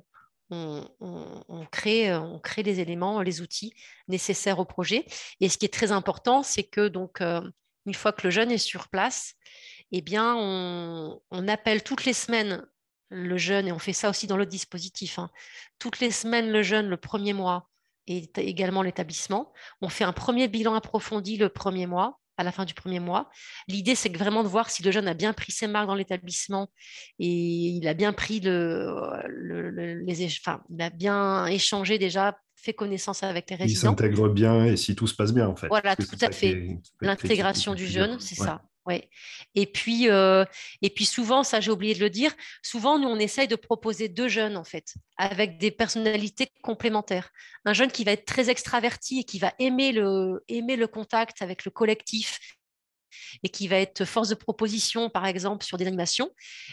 on, 0.50 1.66
crée, 1.72 2.14
on 2.16 2.40
crée 2.40 2.64
les 2.64 2.80
éléments, 2.80 3.22
les 3.22 3.42
outils 3.42 3.74
nécessaires 4.08 4.60
au 4.60 4.66
projet. 4.66 5.06
Et 5.40 5.50
ce 5.50 5.58
qui 5.58 5.66
est 5.66 5.74
très 5.74 5.92
important, 5.92 6.44
c'est 6.44 6.64
que 6.64 6.88
donc, 6.88 7.22
euh, 7.22 7.42
une 7.86 7.94
fois 7.94 8.12
que 8.12 8.26
le 8.28 8.32
jeune 8.32 8.52
est 8.52 8.58
sur 8.58 8.90
place, 8.90 9.36
eh 9.92 10.02
bien, 10.02 10.36
on, 10.36 11.48
appelle 11.48 11.84
toutes 11.84 12.06
les 12.06 12.14
semaines 12.14 12.66
le 13.10 13.38
jeune, 13.38 13.68
et 13.68 13.72
on 13.72 13.80
fait 13.80 13.94
ça 13.94 14.10
aussi 14.10 14.28
dans 14.28 14.38
l'autre 14.38 14.52
dispositif, 14.52 15.18
hein. 15.18 15.32
toutes 15.80 16.00
les 16.00 16.12
semaines 16.12 16.52
le 16.52 16.62
jeune 16.62 16.88
le 16.90 16.98
premier 16.98 17.34
mois 17.34 17.68
et 18.06 18.30
également 18.38 18.84
l'établissement. 18.84 19.52
On 19.82 19.90
fait 19.90 20.04
un 20.04 20.14
premier 20.14 20.48
bilan 20.48 20.76
approfondi 20.76 21.38
le 21.38 21.50
premier 21.50 21.88
mois 21.88 22.20
à 22.40 22.44
la 22.44 22.54
fin 22.54 22.64
du 22.64 22.74
premier 22.74 23.02
mois. 23.02 23.30
L'idée, 23.68 23.96
c'est 23.96 24.16
vraiment 24.16 24.44
de 24.44 24.48
voir 24.48 24.70
si 24.70 24.82
le 24.82 24.92
jeune 24.92 25.08
a 25.10 25.14
bien 25.14 25.34
pris 25.34 25.52
ses 25.52 25.68
marques 25.68 25.88
dans 25.88 25.96
l'établissement 25.96 26.70
et 27.20 27.28
il 27.28 27.86
a 27.86 27.94
bien 27.94 28.14
pris 28.14 28.40
le, 28.40 30.02
les, 30.06 30.26
enfin, 30.26 30.62
il 30.70 30.82
a 30.82 30.90
bien 30.90 31.46
échangé 31.48 32.00
déjà 32.00 32.38
fait 32.56 32.74
connaissance 32.74 33.24
avec 33.24 33.50
les 33.50 33.58
résidents. 33.58 33.80
Il 33.80 33.82
s'intègre 33.82 34.30
bien 34.30 34.66
et 34.66 34.78
si 34.78 34.96
tout 34.96 35.08
se 35.08 35.16
passe 35.16 35.34
bien, 35.34 35.48
en 35.48 35.56
fait. 35.56 35.68
Voilà, 35.68 35.96
tout 35.98 36.18
à 36.22 36.32
fait. 36.32 36.78
L'intégration 37.02 37.76
du 37.76 37.88
jeune, 37.88 38.20
c'est 38.20 38.36
ça. 38.36 38.62
Et 39.56 39.66
puis, 39.66 40.10
euh, 40.10 40.46
et 40.82 40.90
puis 40.90 41.06
souvent, 41.06 41.44
ça 41.44 41.60
j'ai 41.60 41.72
oublié 41.72 41.94
de 41.94 42.00
le 42.00 42.10
dire, 42.10 42.34
souvent 42.64 43.00
nous 43.00 43.08
on 43.08 43.18
essaye 43.18 43.48
de 43.48 43.56
proposer 43.56 44.10
deux 44.10 44.28
jeunes 44.28 44.58
en 44.58 44.64
fait, 44.64 44.96
avec 45.18 45.58
des 45.58 45.72
personnalités 45.72 46.48
complémentaires. 46.62 47.30
Un 47.66 47.74
jeune 47.74 47.92
qui 47.92 48.04
va 48.04 48.12
être 48.12 48.26
très 48.26 48.50
extraverti 48.50 49.20
et 49.20 49.24
qui 49.24 49.40
va 49.40 49.54
aimer 49.60 49.92
le, 49.92 50.44
aimer 50.48 50.76
le 50.76 50.88
contact 50.88 51.42
avec 51.42 51.66
le 51.66 51.72
collectif 51.72 52.40
et 53.44 53.50
qui 53.50 53.68
va 53.68 53.78
être 53.78 54.06
force 54.06 54.30
de 54.30 54.36
proposition, 54.36 55.10
par 55.10 55.26
exemple, 55.26 55.66
sur 55.66 55.78
des 55.78 55.88
animations, 55.88 56.32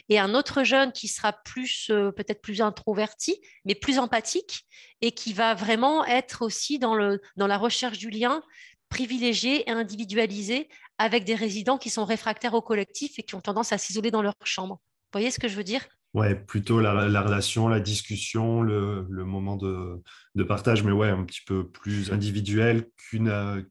et 0.08 0.18
un 0.18 0.34
autre 0.34 0.64
jeune 0.64 0.92
qui 0.92 1.08
sera 1.08 1.32
plus, 1.32 1.88
euh, 1.90 2.12
peut-être 2.12 2.42
plus 2.42 2.60
introverti, 2.60 3.40
mais 3.64 3.74
plus 3.74 3.98
empathique, 3.98 4.66
et 5.00 5.12
qui 5.12 5.32
va 5.32 5.54
vraiment 5.54 6.04
être 6.04 6.42
aussi 6.42 6.78
dans, 6.78 6.94
le, 6.94 7.20
dans 7.36 7.46
la 7.46 7.58
recherche 7.58 7.98
du 7.98 8.10
lien 8.10 8.42
privilégié 8.88 9.68
et 9.68 9.72
individualisé 9.72 10.68
avec 10.98 11.24
des 11.24 11.34
résidents 11.34 11.78
qui 11.78 11.90
sont 11.90 12.04
réfractaires 12.04 12.54
au 12.54 12.62
collectif 12.62 13.18
et 13.18 13.22
qui 13.22 13.34
ont 13.34 13.40
tendance 13.40 13.72
à 13.72 13.78
s'isoler 13.78 14.10
dans 14.10 14.22
leur 14.22 14.34
chambre. 14.44 14.74
Vous 14.76 15.18
voyez 15.18 15.30
ce 15.30 15.38
que 15.38 15.48
je 15.48 15.56
veux 15.56 15.64
dire? 15.64 15.86
Ouais, 16.14 16.34
plutôt 16.34 16.80
la, 16.80 16.92
relation, 16.92 17.68
la 17.68 17.78
discussion, 17.78 18.62
le, 18.62 19.04
moment 19.10 19.56
de, 19.56 20.02
partage, 20.44 20.82
mais 20.82 20.92
ouais, 20.92 21.10
un 21.10 21.24
petit 21.24 21.42
peu 21.46 21.68
plus 21.68 22.10
individuel 22.10 22.88
qu'une, 22.96 23.66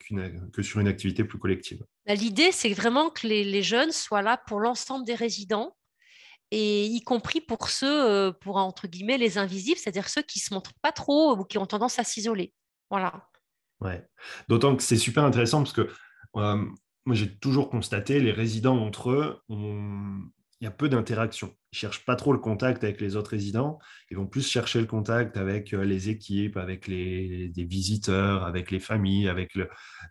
que 0.53 0.61
sur 0.61 0.79
une 0.79 0.87
activité 0.87 1.23
plus 1.23 1.39
collective. 1.39 1.83
Bah, 2.05 2.13
l'idée, 2.13 2.51
c'est 2.51 2.73
vraiment 2.73 3.09
que 3.09 3.25
les, 3.25 3.63
jeunes 3.63 3.91
soient 3.91 4.21
là 4.21 4.39
pour 4.45 4.59
l'ensemble 4.59 5.05
des 5.05 5.15
résidents, 5.15 5.75
et 6.51 6.85
y 6.85 7.01
compris 7.01 7.41
pour 7.41 7.67
ceux, 7.69 8.05
euh, 8.05 8.31
pour 8.31 8.57
entre 8.57 8.87
guillemets, 8.87 9.17
les 9.17 9.39
invisibles, 9.39 9.79
c'est-à-dire 9.79 10.07
ceux 10.07 10.21
qui 10.21 10.37
ne 10.39 10.43
se 10.43 10.53
montrent 10.53 10.75
pas 10.83 10.91
trop 10.91 11.35
ou 11.35 11.43
qui 11.43 11.57
ont 11.57 11.65
tendance 11.65 11.97
à 11.97 12.03
s'isoler. 12.03 12.53
Voilà. 12.91 13.27
Ouais. 13.81 14.07
D'autant 14.47 14.75
que 14.75 14.83
c'est 14.83 14.97
super 14.97 15.23
intéressant 15.23 15.63
parce 15.63 15.73
que 15.73 15.89
euh, 16.35 16.65
moi, 17.05 17.15
j'ai 17.15 17.35
toujours 17.37 17.69
constaté, 17.69 18.19
les 18.19 18.31
résidents 18.31 18.79
entre 18.79 19.11
eux, 19.11 19.39
il 20.61 20.63
y 20.63 20.67
a 20.67 20.71
peu 20.71 20.89
d'interaction. 20.89 21.47
Ils 21.71 21.75
ne 21.75 21.79
cherchent 21.79 22.05
pas 22.05 22.15
trop 22.15 22.33
le 22.33 22.39
contact 22.39 22.83
avec 22.83 23.01
les 23.01 23.15
autres 23.15 23.31
résidents. 23.31 23.77
Ils 24.09 24.17
vont 24.17 24.25
plus 24.25 24.47
chercher 24.47 24.79
le 24.79 24.87
contact 24.87 25.37
avec 25.37 25.73
euh, 25.73 25.83
les 25.83 26.09
équipes, 26.09 26.57
avec 26.57 26.87
les, 26.87 27.51
visiteurs, 27.55 28.43
avec 28.43 28.71
les 28.71 28.79
familles, 28.79 29.27
avec 29.27 29.57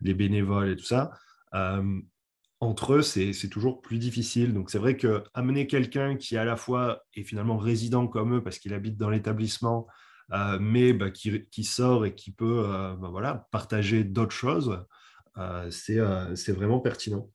les 0.03 0.15
bénévoles 0.15 0.71
et 0.71 0.77
tout 0.77 0.85
ça. 0.85 1.11
Euh, 1.55 2.01
entre 2.61 2.95
eux, 2.95 3.03
c'est 3.03 3.49
toujours 3.49 3.83
plus 3.83 3.99
difficile. 3.99 4.55
Donc, 4.55 4.71
c'est 4.71 4.79
vrai 4.79 4.97
qu'amener 4.97 5.67
quelqu'un 5.67 6.17
qui, 6.17 6.37
à 6.37 6.45
la 6.45 6.57
fois, 6.57 7.03
est 7.15 7.25
finalement 7.25 7.59
résident 7.59 8.07
comme 8.07 8.37
eux 8.37 8.43
parce 8.43 8.59
qu'il 8.59 8.73
habite 8.73 8.97
dans 8.97 9.11
l'établissement, 9.11 9.87
euh, 10.33 10.59
mais 10.61 10.93
bah, 10.93 11.11
qui, 11.11 11.65
sort 11.65 12.07
et 12.07 12.15
qui 12.15 12.31
peut 12.31 12.63
bah, 13.01 13.09
voilà, 13.11 13.49
partager 13.51 14.05
d'autres 14.05 14.35
choses, 14.35 14.85
c'est 15.71 16.53
vraiment 16.53 16.81
pertinent. 16.81 17.31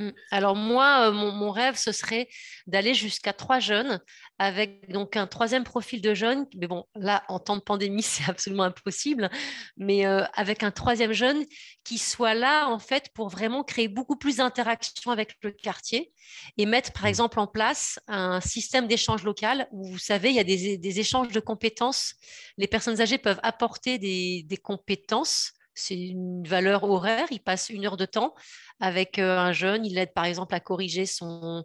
Mmh. 0.00 0.10
Alors 0.30 0.54
moi, 0.54 1.08
euh, 1.08 1.12
mon, 1.12 1.50
rêve, 1.50 1.76
ce 1.76 1.90
serait 1.90 2.28
d'aller 2.68 2.94
jusqu'à 2.94 3.32
trois 3.32 3.58
jeunes 3.58 4.00
avec 4.38 4.88
donc 4.92 5.16
un 5.16 5.26
troisième 5.26 5.64
profil 5.64 6.00
de 6.00 6.14
jeunes. 6.14 6.46
Mais 6.56 6.68
bon, 6.68 6.84
là, 6.94 7.24
en 7.28 7.40
temps 7.40 7.56
de 7.56 7.62
pandémie, 7.62 8.02
c'est 8.02 8.28
absolument 8.30 8.62
impossible. 8.64 9.28
Mais 9.76 10.04
avec 10.04 10.62
un 10.62 10.70
troisième 10.70 11.12
jeune 11.12 11.44
qui 11.82 11.98
soit 11.98 12.34
là, 12.34 12.68
en 12.68 12.78
fait, 12.78 13.10
pour 13.12 13.28
vraiment 13.28 13.64
créer 13.64 13.88
beaucoup 13.88 14.16
plus 14.16 14.36
d'interaction 14.36 15.10
avec 15.10 15.36
le 15.42 15.50
quartier 15.50 16.12
et 16.58 16.66
mettre, 16.66 16.92
par 16.92 17.04
mmh. 17.04 17.08
exemple, 17.08 17.40
en 17.40 17.48
place 17.48 17.98
un 18.06 18.40
système 18.40 18.86
d'échange 18.86 19.24
local 19.24 19.66
où, 19.72 19.84
vous 19.90 19.98
savez, 19.98 20.30
il 20.30 20.36
y 20.36 20.40
a 20.40 20.44
des, 20.44 21.00
échanges 21.00 21.32
de 21.32 21.40
compétences. 21.40 22.14
Les 22.56 22.68
personnes 22.68 23.00
âgées 23.00 23.18
peuvent 23.18 23.40
apporter 23.42 23.98
des, 23.98 24.44
des 24.44 24.56
compétences 24.56 25.52
c'est 25.78 25.98
une 25.98 26.46
valeur 26.46 26.84
horaire. 26.84 27.26
Il 27.30 27.40
passe 27.40 27.70
une 27.70 27.86
heure 27.86 27.96
de 27.96 28.04
temps 28.04 28.34
avec 28.80 29.18
euh, 29.18 29.38
un 29.38 29.52
jeune. 29.52 29.86
Il 29.86 29.94
l'aide 29.94 30.12
par 30.12 30.24
exemple 30.24 30.54
à 30.54 30.60
corriger 30.60 31.06
son, 31.06 31.64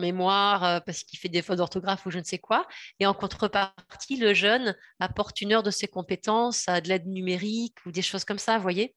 mémoire 0.00 0.64
euh, 0.64 0.80
parce 0.80 1.02
qu'il 1.04 1.18
fait 1.18 1.28
des 1.28 1.42
fautes 1.42 1.58
d'orthographe 1.58 2.06
ou 2.06 2.10
je 2.10 2.18
ne 2.18 2.24
sais 2.24 2.38
quoi. 2.38 2.66
Et 3.00 3.06
en 3.06 3.14
contrepartie, 3.14 4.16
le 4.16 4.34
jeune 4.34 4.76
apporte 5.00 5.40
une 5.40 5.52
heure 5.52 5.62
de 5.62 5.70
ses 5.70 5.88
compétences 5.88 6.68
à 6.68 6.80
de 6.80 6.88
l'aide 6.88 7.06
numérique 7.06 7.76
ou 7.86 7.92
des 7.92 8.02
choses 8.02 8.24
comme 8.24 8.38
ça, 8.38 8.56
vous 8.56 8.62
voyez? 8.62 8.94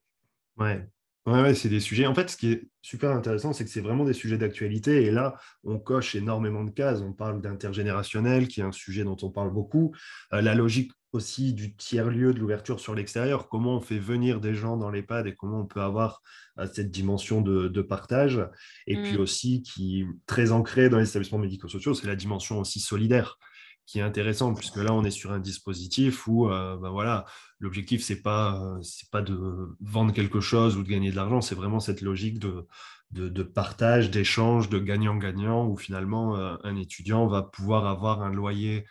Ouais. 0.57 0.87
Ouais, 1.25 1.55
c'est 1.55 1.69
des 1.69 1.79
sujets. 1.79 2.05
En 2.05 2.13
fait, 2.13 2.29
ce 2.29 2.37
qui 2.37 2.51
est 2.51 2.67
super 2.83 3.09
intéressant, 3.09 3.51
c'est 3.51 3.65
que 3.65 3.71
c'est 3.71 3.81
vraiment 3.81 4.05
des 4.05 4.13
sujets 4.13 4.37
d'actualité. 4.37 5.05
Et 5.05 5.11
là, 5.11 5.35
on 5.63 5.79
coche 5.79 6.13
énormément 6.13 6.63
de 6.63 6.69
cases. 6.69 7.01
On 7.01 7.13
parle 7.13 7.41
d'intergénérationnel, 7.41 8.47
qui 8.47 8.61
est 8.61 8.63
un 8.63 8.71
sujet 8.71 9.03
dont 9.03 9.17
on 9.23 9.31
parle 9.31 9.51
beaucoup. 9.51 9.95
Euh, 10.33 10.41
la 10.41 10.53
logique 10.53 10.91
aussi 11.15 11.53
du 11.53 11.75
tiers-lieu, 11.75 12.33
de 12.33 12.39
l'ouverture 12.39 12.79
sur 12.79 12.93
l'extérieur, 12.93 13.49
comment 13.49 13.77
on 13.77 13.81
fait 13.81 13.97
venir 13.97 14.39
des 14.39 14.53
gens 14.53 14.77
dans 14.77 14.91
l'EHPAD 14.91 15.27
et 15.27 15.35
comment 15.35 15.61
on 15.61 15.65
peut 15.65 15.81
avoir 15.81 16.21
euh, 16.59 16.67
cette 16.71 16.91
dimension 16.91 17.41
de, 17.41 17.81
partage. 17.81 18.41
Et 18.87 18.95
puis 18.95 19.17
mm. 19.17 19.21
aussi, 19.21 19.61
qui 19.61 20.01
est 20.01 20.07
très 20.27 20.51
ancrée 20.51 20.89
dans 20.89 20.99
les 20.99 21.09
établissements 21.09 21.39
médico-sociaux, 21.39 21.93
c'est 21.93 22.07
la 22.07 22.15
dimension 22.15 22.59
aussi 22.59 22.79
solidaire 22.79 23.37
qui 23.85 23.99
est 23.99 24.01
intéressante, 24.01 24.57
puisque 24.57 24.77
là, 24.77 24.93
on 24.93 25.03
est 25.03 25.11
sur 25.11 25.31
un 25.31 25.39
dispositif 25.39 26.27
où 26.27 26.49
euh, 26.49 26.75
ben 26.77 26.89
voilà, 26.89 27.25
l'objectif, 27.59 28.03
ce 28.03 28.13
n'est 28.13 28.19
pas, 28.19 28.59
euh, 28.59 28.81
pas 29.11 29.21
de 29.21 29.37
vendre 29.79 30.11
quelque 30.11 30.39
chose 30.39 30.75
ou 30.75 30.83
de 30.83 30.89
gagner 30.89 31.11
de 31.11 31.15
l'argent, 31.15 31.41
c'est 31.41 31.53
vraiment 31.53 31.79
cette 31.79 32.01
logique 32.01 32.39
de, 32.39 32.65
de, 33.11 33.43
partage, 33.43 34.09
d'échange, 34.09 34.69
de 34.69 34.79
gagnant-gagnant, 34.79 35.67
où 35.67 35.77
finalement, 35.77 36.35
un 36.35 36.75
étudiant 36.75 37.27
va 37.27 37.43
pouvoir 37.43 37.85
avoir 37.85 38.23
un 38.23 38.33
loyer 38.33 38.85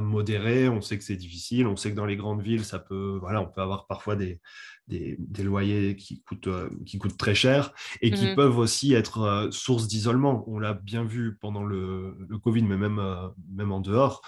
modéré. 0.00 0.68
On 0.68 0.80
sait 0.80 0.96
que 0.96 1.04
c'est 1.04 1.16
difficile. 1.16 1.66
On 1.66 1.76
sait 1.76 1.90
que 1.90 1.96
dans 1.96 2.06
les 2.06 2.16
grandes 2.16 2.42
villes, 2.42 2.64
ça 2.64 2.78
peut, 2.78 3.18
voilà, 3.20 3.40
on 3.40 3.46
peut 3.46 3.60
avoir 3.60 3.86
parfois 3.86 4.14
des, 4.14 4.40
des, 4.86 5.42
loyers 5.42 5.96
qui 5.96 6.22
coûtent, 6.22 6.48
qui 6.86 6.98
coûtent 6.98 7.16
très 7.16 7.34
cher 7.34 7.72
et 8.00 8.12
qui 8.12 8.26
mmh 8.26 8.34
peuvent 8.36 8.58
aussi 8.58 8.92
être 8.94 9.48
source 9.50 9.88
d'isolement. 9.88 10.44
On 10.46 10.58
l'a 10.58 10.74
bien 10.74 11.02
vu 11.02 11.36
pendant 11.40 11.64
le, 11.64 12.16
le, 12.28 12.38
Covid, 12.38 12.62
mais 12.62 12.76
même, 12.76 13.02
même 13.52 13.72
en 13.72 13.80
dehors. 13.80 14.22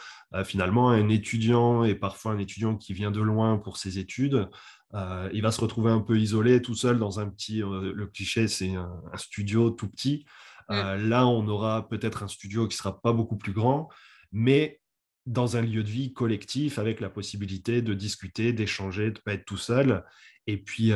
finalement, 0.44 0.90
un 0.90 1.08
étudiant 1.08 1.84
et 1.84 1.94
parfois 1.94 2.32
un 2.32 2.38
étudiant 2.38 2.76
qui 2.76 2.92
vient 2.92 3.12
de 3.12 3.20
loin 3.20 3.56
pour 3.58 3.76
ses 3.76 3.98
études, 4.00 4.48
euh, 4.94 5.28
il 5.32 5.42
va 5.42 5.50
se 5.50 5.60
retrouver 5.60 5.90
un 5.90 6.00
peu 6.00 6.18
isolé, 6.18 6.62
tout 6.62 6.74
seul 6.74 6.98
dans 6.98 7.20
un 7.20 7.28
petit. 7.28 7.62
Euh, 7.62 7.92
le 7.94 8.06
cliché, 8.06 8.48
c'est 8.48 8.74
un, 8.74 9.00
studio 9.16 9.70
tout 9.70 9.88
petit. 9.88 10.24
Mm. 10.68 10.72
Euh, 10.74 10.96
là, 10.96 11.26
on 11.26 11.46
aura 11.48 11.88
peut-être 11.88 12.22
un 12.22 12.28
studio 12.28 12.68
qui 12.68 12.76
sera 12.76 13.00
pas 13.00 13.12
beaucoup 13.12 13.36
plus 13.36 13.52
grand, 13.52 13.88
mais 14.32 14.80
dans 15.26 15.56
un 15.56 15.62
lieu 15.62 15.83
de 15.83 15.88
vie 15.88 16.12
collectif 16.12 16.78
avec 16.78 17.00
la 17.00 17.11
possibilité 17.11 17.83
de 17.83 17.95
discuter, 17.95 18.52
d'échanger, 18.52 19.11
de 19.11 19.18
ne 19.18 19.23
pas 19.23 19.35
être 19.35 19.45
tout 19.45 19.56
seul, 19.56 20.04
et 20.47 20.56
puis, 20.56 20.92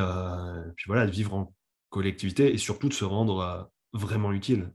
puis 0.77 0.85
voilà, 0.87 1.07
de 1.07 1.11
vivre 1.11 1.35
en 1.35 1.55
collectivité 1.89 2.53
et 2.53 2.59
surtout 2.59 2.89
de 2.89 2.95
se 2.95 3.05
rendre 3.05 3.71
vraiment 3.93 4.33
utile. 4.33 4.71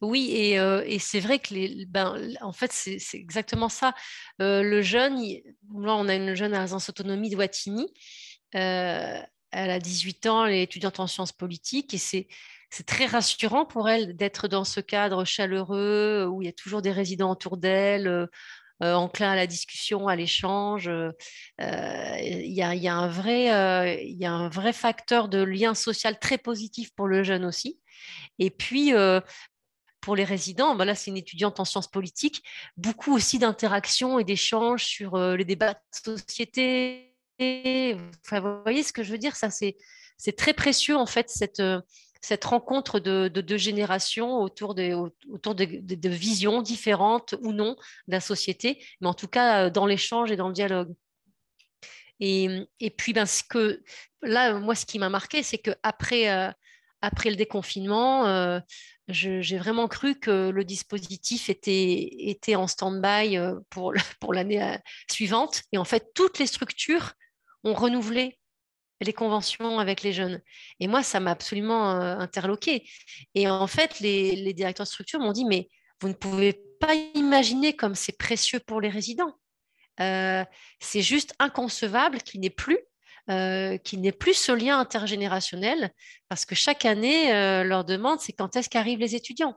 Oui, 0.00 0.30
et, 0.32 0.98
c'est 0.98 1.20
vrai 1.20 1.38
que 1.38 1.84
ben, 1.84 2.34
en 2.40 2.52
fait, 2.52 2.72
c'est 2.72 2.98
exactement 3.18 3.68
ça. 3.68 3.92
le 4.38 4.80
jeune, 4.80 5.20
là, 5.20 5.94
on 5.94 6.08
a 6.08 6.14
une 6.14 6.34
jeune 6.34 6.54
à 6.54 6.60
résidence 6.62 6.88
autonomie 6.88 7.28
de 7.28 7.36
Watini. 7.36 7.92
Elle 9.52 9.70
a 9.70 9.78
18 9.78 10.26
ans, 10.26 10.46
elle 10.46 10.54
est 10.54 10.62
étudiante 10.62 11.00
en 11.00 11.06
sciences 11.06 11.32
politiques 11.32 11.94
et 11.94 11.98
c'est 11.98 12.26
très 12.86 13.06
rassurant 13.06 13.64
pour 13.64 13.88
elle 13.88 14.16
d'être 14.16 14.48
dans 14.48 14.64
ce 14.64 14.80
cadre 14.80 15.24
chaleureux 15.24 16.26
où 16.30 16.42
il 16.42 16.46
y 16.46 16.48
a 16.48 16.52
toujours 16.52 16.82
des 16.82 16.92
résidents 16.92 17.32
autour 17.32 17.56
d'elle, 17.56 18.28
enclins 18.80 19.32
à 19.32 19.36
la 19.36 19.46
discussion, 19.46 20.08
à 20.08 20.16
l'échange. 20.16 20.90
Il 21.58 22.52
y, 22.52 22.62
a, 22.62 22.94
un 22.94 23.08
vrai, 23.08 24.04
il 24.06 24.16
y 24.18 24.26
a 24.26 24.32
un 24.32 24.48
vrai 24.48 24.72
facteur 24.72 25.28
de 25.28 25.42
lien 25.42 25.74
social 25.74 26.18
très 26.18 26.38
positif 26.38 26.90
pour 26.94 27.08
le 27.08 27.22
jeune 27.22 27.44
aussi. 27.44 27.78
Et 28.38 28.50
puis, 28.50 28.94
pour 30.00 30.16
les 30.16 30.24
résidents, 30.24 30.74
ben 30.74 30.84
là 30.84 30.94
c'est 30.94 31.10
une 31.10 31.16
étudiante 31.16 31.60
en 31.60 31.64
sciences 31.64 31.90
politiques, 31.90 32.42
beaucoup 32.76 33.14
aussi 33.14 33.38
d'interactions 33.38 34.18
et 34.18 34.24
d'échanges 34.24 34.84
sur 34.84 35.14
euh, 35.14 35.36
les 35.36 35.44
débats 35.44 35.74
de 35.74 36.16
société. 36.16 37.09
Vous 37.40 38.62
voyez 38.62 38.82
ce 38.82 38.92
que 38.92 39.02
je 39.02 39.12
veux 39.12 39.18
dire 39.18 39.36
Ça, 39.36 39.50
c'est, 39.50 39.76
c'est 40.16 40.36
très 40.36 40.52
précieux 40.52 40.96
en 40.96 41.06
fait 41.06 41.30
cette, 41.30 41.60
euh, 41.60 41.80
cette 42.20 42.44
rencontre 42.44 43.00
de, 43.00 43.28
deux 43.28 43.56
générations 43.56 44.38
autour, 44.38 44.74
de, 44.74 44.92
autour 45.30 45.54
de, 45.54 46.08
visions 46.08 46.62
différentes 46.62 47.34
ou 47.42 47.52
non 47.52 47.76
de 48.08 48.12
la 48.12 48.20
société, 48.20 48.84
mais 49.00 49.08
en 49.08 49.14
tout 49.14 49.28
cas 49.28 49.66
euh, 49.66 49.70
dans 49.70 49.86
l'échange 49.86 50.30
et 50.30 50.36
dans 50.36 50.48
le 50.48 50.54
dialogue. 50.54 50.94
Et, 52.22 52.66
et 52.80 52.90
puis, 52.90 53.14
ben, 53.14 53.24
ce 53.24 53.42
que, 53.42 53.82
là, 54.20 54.52
moi, 54.52 54.74
ce 54.74 54.84
qui 54.84 54.98
m'a 54.98 55.08
marqué, 55.08 55.42
c'est 55.42 55.56
qu'après 55.56 56.52
après 57.00 57.30
le 57.30 57.36
déconfinement, 57.36 58.60
j'ai 59.12 59.58
vraiment 59.58 59.88
cru 59.88 60.14
que 60.18 60.50
le 60.50 60.64
dispositif 60.64 61.48
était, 61.48 62.08
était 62.18 62.54
en 62.54 62.66
stand-by 62.66 63.36
euh, 63.36 63.54
pour, 63.70 63.92
pour 64.20 64.34
l'année 64.34 64.62
euh, 64.62 64.76
suivante. 65.10 65.62
Et 65.72 65.78
en 65.78 65.84
fait, 65.84 66.12
toutes 66.14 66.38
les 66.38 66.46
structures 66.46 67.12
ont 67.64 67.74
renouvelé 67.74 68.38
les 69.00 69.12
conventions 69.12 69.78
avec 69.78 70.02
les 70.02 70.12
jeunes. 70.12 70.40
Et 70.78 70.86
moi, 70.86 71.02
ça 71.02 71.20
m'a 71.20 71.30
absolument 71.30 71.92
euh, 71.92 72.18
interloqué. 72.18 72.88
Et 73.34 73.48
en 73.48 73.66
fait, 73.66 74.00
les, 74.00 74.52
directeurs 74.52 74.84
de 74.84 74.90
structure 74.90 75.20
m'ont 75.20 75.32
dit, 75.32 75.46
mais 75.46 75.68
vous 76.00 76.08
ne 76.08 76.14
pouvez 76.14 76.60
pas 76.80 76.94
imaginer 77.14 77.74
comme 77.74 77.94
c'est 77.94 78.16
précieux 78.16 78.60
pour 78.60 78.80
les 78.80 78.88
résidents. 78.88 79.34
c'est 79.98 81.02
juste 81.02 81.34
inconcevable 81.38 82.18
qu'il 82.22 82.40
n'y 82.40 82.46
ait 82.46 82.50
plus 82.50 82.78
euh, 83.30 83.78
qu'il 83.78 84.00
n'ait 84.00 84.10
plus 84.10 84.34
ce 84.34 84.50
lien 84.50 84.80
intergénérationnel, 84.80 85.90
parce 86.28 86.44
que 86.44 86.56
chaque 86.56 86.84
année, 86.84 87.32
euh, 87.32 87.62
leur 87.62 87.84
demande, 87.84 88.18
c'est 88.18 88.32
quand 88.32 88.56
est-ce 88.56 88.68
qu'arrivent 88.68 88.98
les 88.98 89.14
étudiants. 89.14 89.54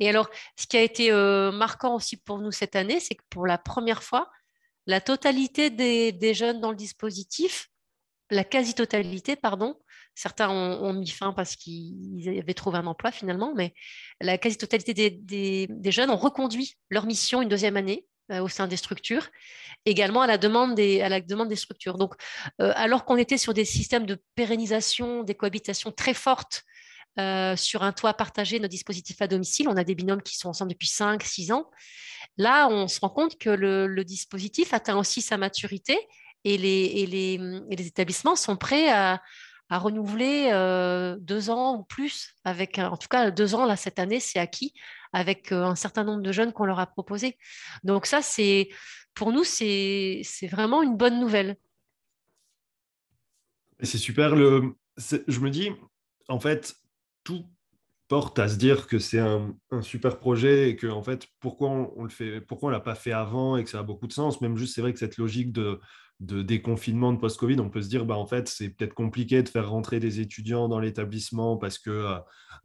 Et 0.00 0.08
alors, 0.10 0.28
ce 0.58 0.66
qui 0.66 0.76
a 0.76 0.82
été 0.82 1.10
euh, 1.10 1.50
marquant 1.50 1.94
aussi 1.94 2.18
pour 2.18 2.40
nous 2.40 2.50
cette 2.50 2.76
année, 2.76 3.00
c'est 3.00 3.14
que 3.14 3.22
pour 3.30 3.46
la 3.46 3.56
première 3.56 4.02
fois, 4.02 4.28
la 4.90 5.00
totalité 5.00 5.70
des, 5.70 6.34
jeunes 6.34 6.60
dans 6.60 6.70
le 6.70 6.76
dispositif, 6.76 7.68
la 8.28 8.42
quasi-totalité, 8.42 9.36
pardon, 9.36 9.76
certains 10.16 10.50
ont, 10.50 10.92
mis 10.92 11.08
fin 11.08 11.32
parce 11.32 11.54
qu'ils 11.54 12.28
avaient 12.28 12.54
trouvé 12.54 12.78
un 12.78 12.86
emploi 12.86 13.12
finalement, 13.12 13.54
mais 13.54 13.72
la 14.20 14.36
quasi-totalité 14.36 15.10
des, 15.10 15.92
jeunes 15.92 16.10
ont 16.10 16.16
reconduit 16.16 16.74
leur 16.90 17.06
mission 17.06 17.40
une 17.40 17.48
deuxième 17.48 17.76
année 17.76 18.04
euh, 18.32 18.42
au 18.42 18.48
sein 18.48 18.66
des 18.66 18.76
structures, 18.76 19.28
également 19.86 20.22
à 20.22 20.26
la 20.26 20.38
demande 20.38 20.74
des, 20.74 21.56
structures. 21.56 21.96
Donc, 21.96 22.14
euh, 22.60 22.72
alors 22.74 23.04
qu'on 23.04 23.16
était 23.16 23.38
sur 23.38 23.54
des 23.54 23.64
systèmes 23.64 24.06
de 24.06 24.20
pérennisation, 24.34 25.22
des 25.22 25.36
cohabitations 25.36 25.92
très 25.92 26.14
fortes 26.14 26.64
euh, 27.18 27.56
sur 27.56 27.82
un 27.82 27.92
toit 27.92 28.14
partagé, 28.14 28.60
nos 28.60 28.68
dispositifs 28.68 29.20
à 29.20 29.26
domicile, 29.26 29.68
on 29.68 29.76
a 29.76 29.84
des 29.84 29.94
binômes 29.94 30.22
qui 30.22 30.36
sont 30.36 30.48
ensemble 30.48 30.72
depuis 30.72 30.88
5, 30.88 31.22
6 31.22 31.52
ans. 31.52 31.70
Là, 32.36 32.68
on 32.68 32.88
se 32.88 33.00
rend 33.00 33.10
compte 33.10 33.38
que 33.38 33.50
le, 33.50 34.04
dispositif 34.04 34.72
atteint 34.72 34.96
aussi 34.96 35.20
sa 35.20 35.36
maturité 35.36 35.98
et 36.44 36.56
les, 36.56 36.84
et 36.94 37.06
les, 37.06 37.38
les 37.70 37.86
établissements 37.86 38.36
sont 38.36 38.56
prêts 38.56 38.90
à, 38.90 39.20
à 39.68 39.78
renouveler 39.78 40.50
deux 41.20 41.50
ans 41.50 41.76
ou 41.76 41.84
plus, 41.84 42.34
avec 42.44 42.78
en 42.78 42.96
tout 42.96 43.08
cas 43.08 43.30
deux 43.30 43.54
ans 43.54 43.66
là 43.66 43.76
cette 43.76 43.98
année, 43.98 44.20
c'est 44.20 44.38
acquis 44.38 44.72
avec 45.12 45.52
euh, 45.52 45.64
un 45.64 45.74
certain 45.74 46.04
nombre 46.04 46.22
de 46.22 46.32
jeunes 46.32 46.52
qu'on 46.52 46.64
leur 46.64 46.78
a 46.78 46.86
proposé. 46.86 47.38
Donc 47.84 48.06
ça, 48.06 48.22
c'est 48.22 48.68
pour 49.14 49.32
nous, 49.32 49.44
c'est 49.44 50.22
vraiment 50.50 50.82
une 50.82 50.96
bonne 50.96 51.20
nouvelle. 51.20 51.56
C'est 53.82 53.98
super. 53.98 54.36
Le, 54.36 54.74
je 54.96 55.40
me 55.40 55.50
dis, 55.50 55.70
en 56.28 56.38
fait, 56.38 56.76
tout 57.24 57.44
porte 58.08 58.38
à 58.40 58.48
se 58.48 58.56
dire 58.56 58.88
que 58.88 58.98
c'est 58.98 59.20
un, 59.20 59.54
super 59.82 60.18
projet 60.18 60.70
et 60.70 60.76
que 60.76 60.88
en 60.88 61.02
fait 61.02 61.28
pourquoi 61.38 61.70
on, 61.70 62.02
le 62.02 62.10
fait 62.10 62.40
pourquoi 62.40 62.68
on 62.68 62.72
l'a 62.72 62.80
pas 62.80 62.96
fait 62.96 63.12
avant 63.12 63.56
et 63.56 63.62
que 63.62 63.70
ça 63.70 63.78
a 63.78 63.82
beaucoup 63.82 64.08
de 64.08 64.12
sens? 64.12 64.40
Même 64.40 64.56
juste 64.56 64.74
c'est 64.74 64.80
vrai 64.80 64.92
que 64.92 64.98
cette 64.98 65.16
logique 65.16 65.52
de 65.52 65.80
de 66.20 66.42
déconfinement 66.42 67.12
de 67.12 67.18
post-Covid, 67.18 67.58
on 67.60 67.70
peut 67.70 67.80
se 67.80 67.88
dire, 67.88 68.04
bah, 68.04 68.16
en 68.16 68.26
fait, 68.26 68.46
c'est 68.46 68.68
peut-être 68.68 68.92
compliqué 68.92 69.42
de 69.42 69.48
faire 69.48 69.70
rentrer 69.70 70.00
des 70.00 70.20
étudiants 70.20 70.68
dans 70.68 70.78
l'établissement 70.78 71.56
parce 71.56 71.78
que, 71.78 71.90
euh, 71.90 72.18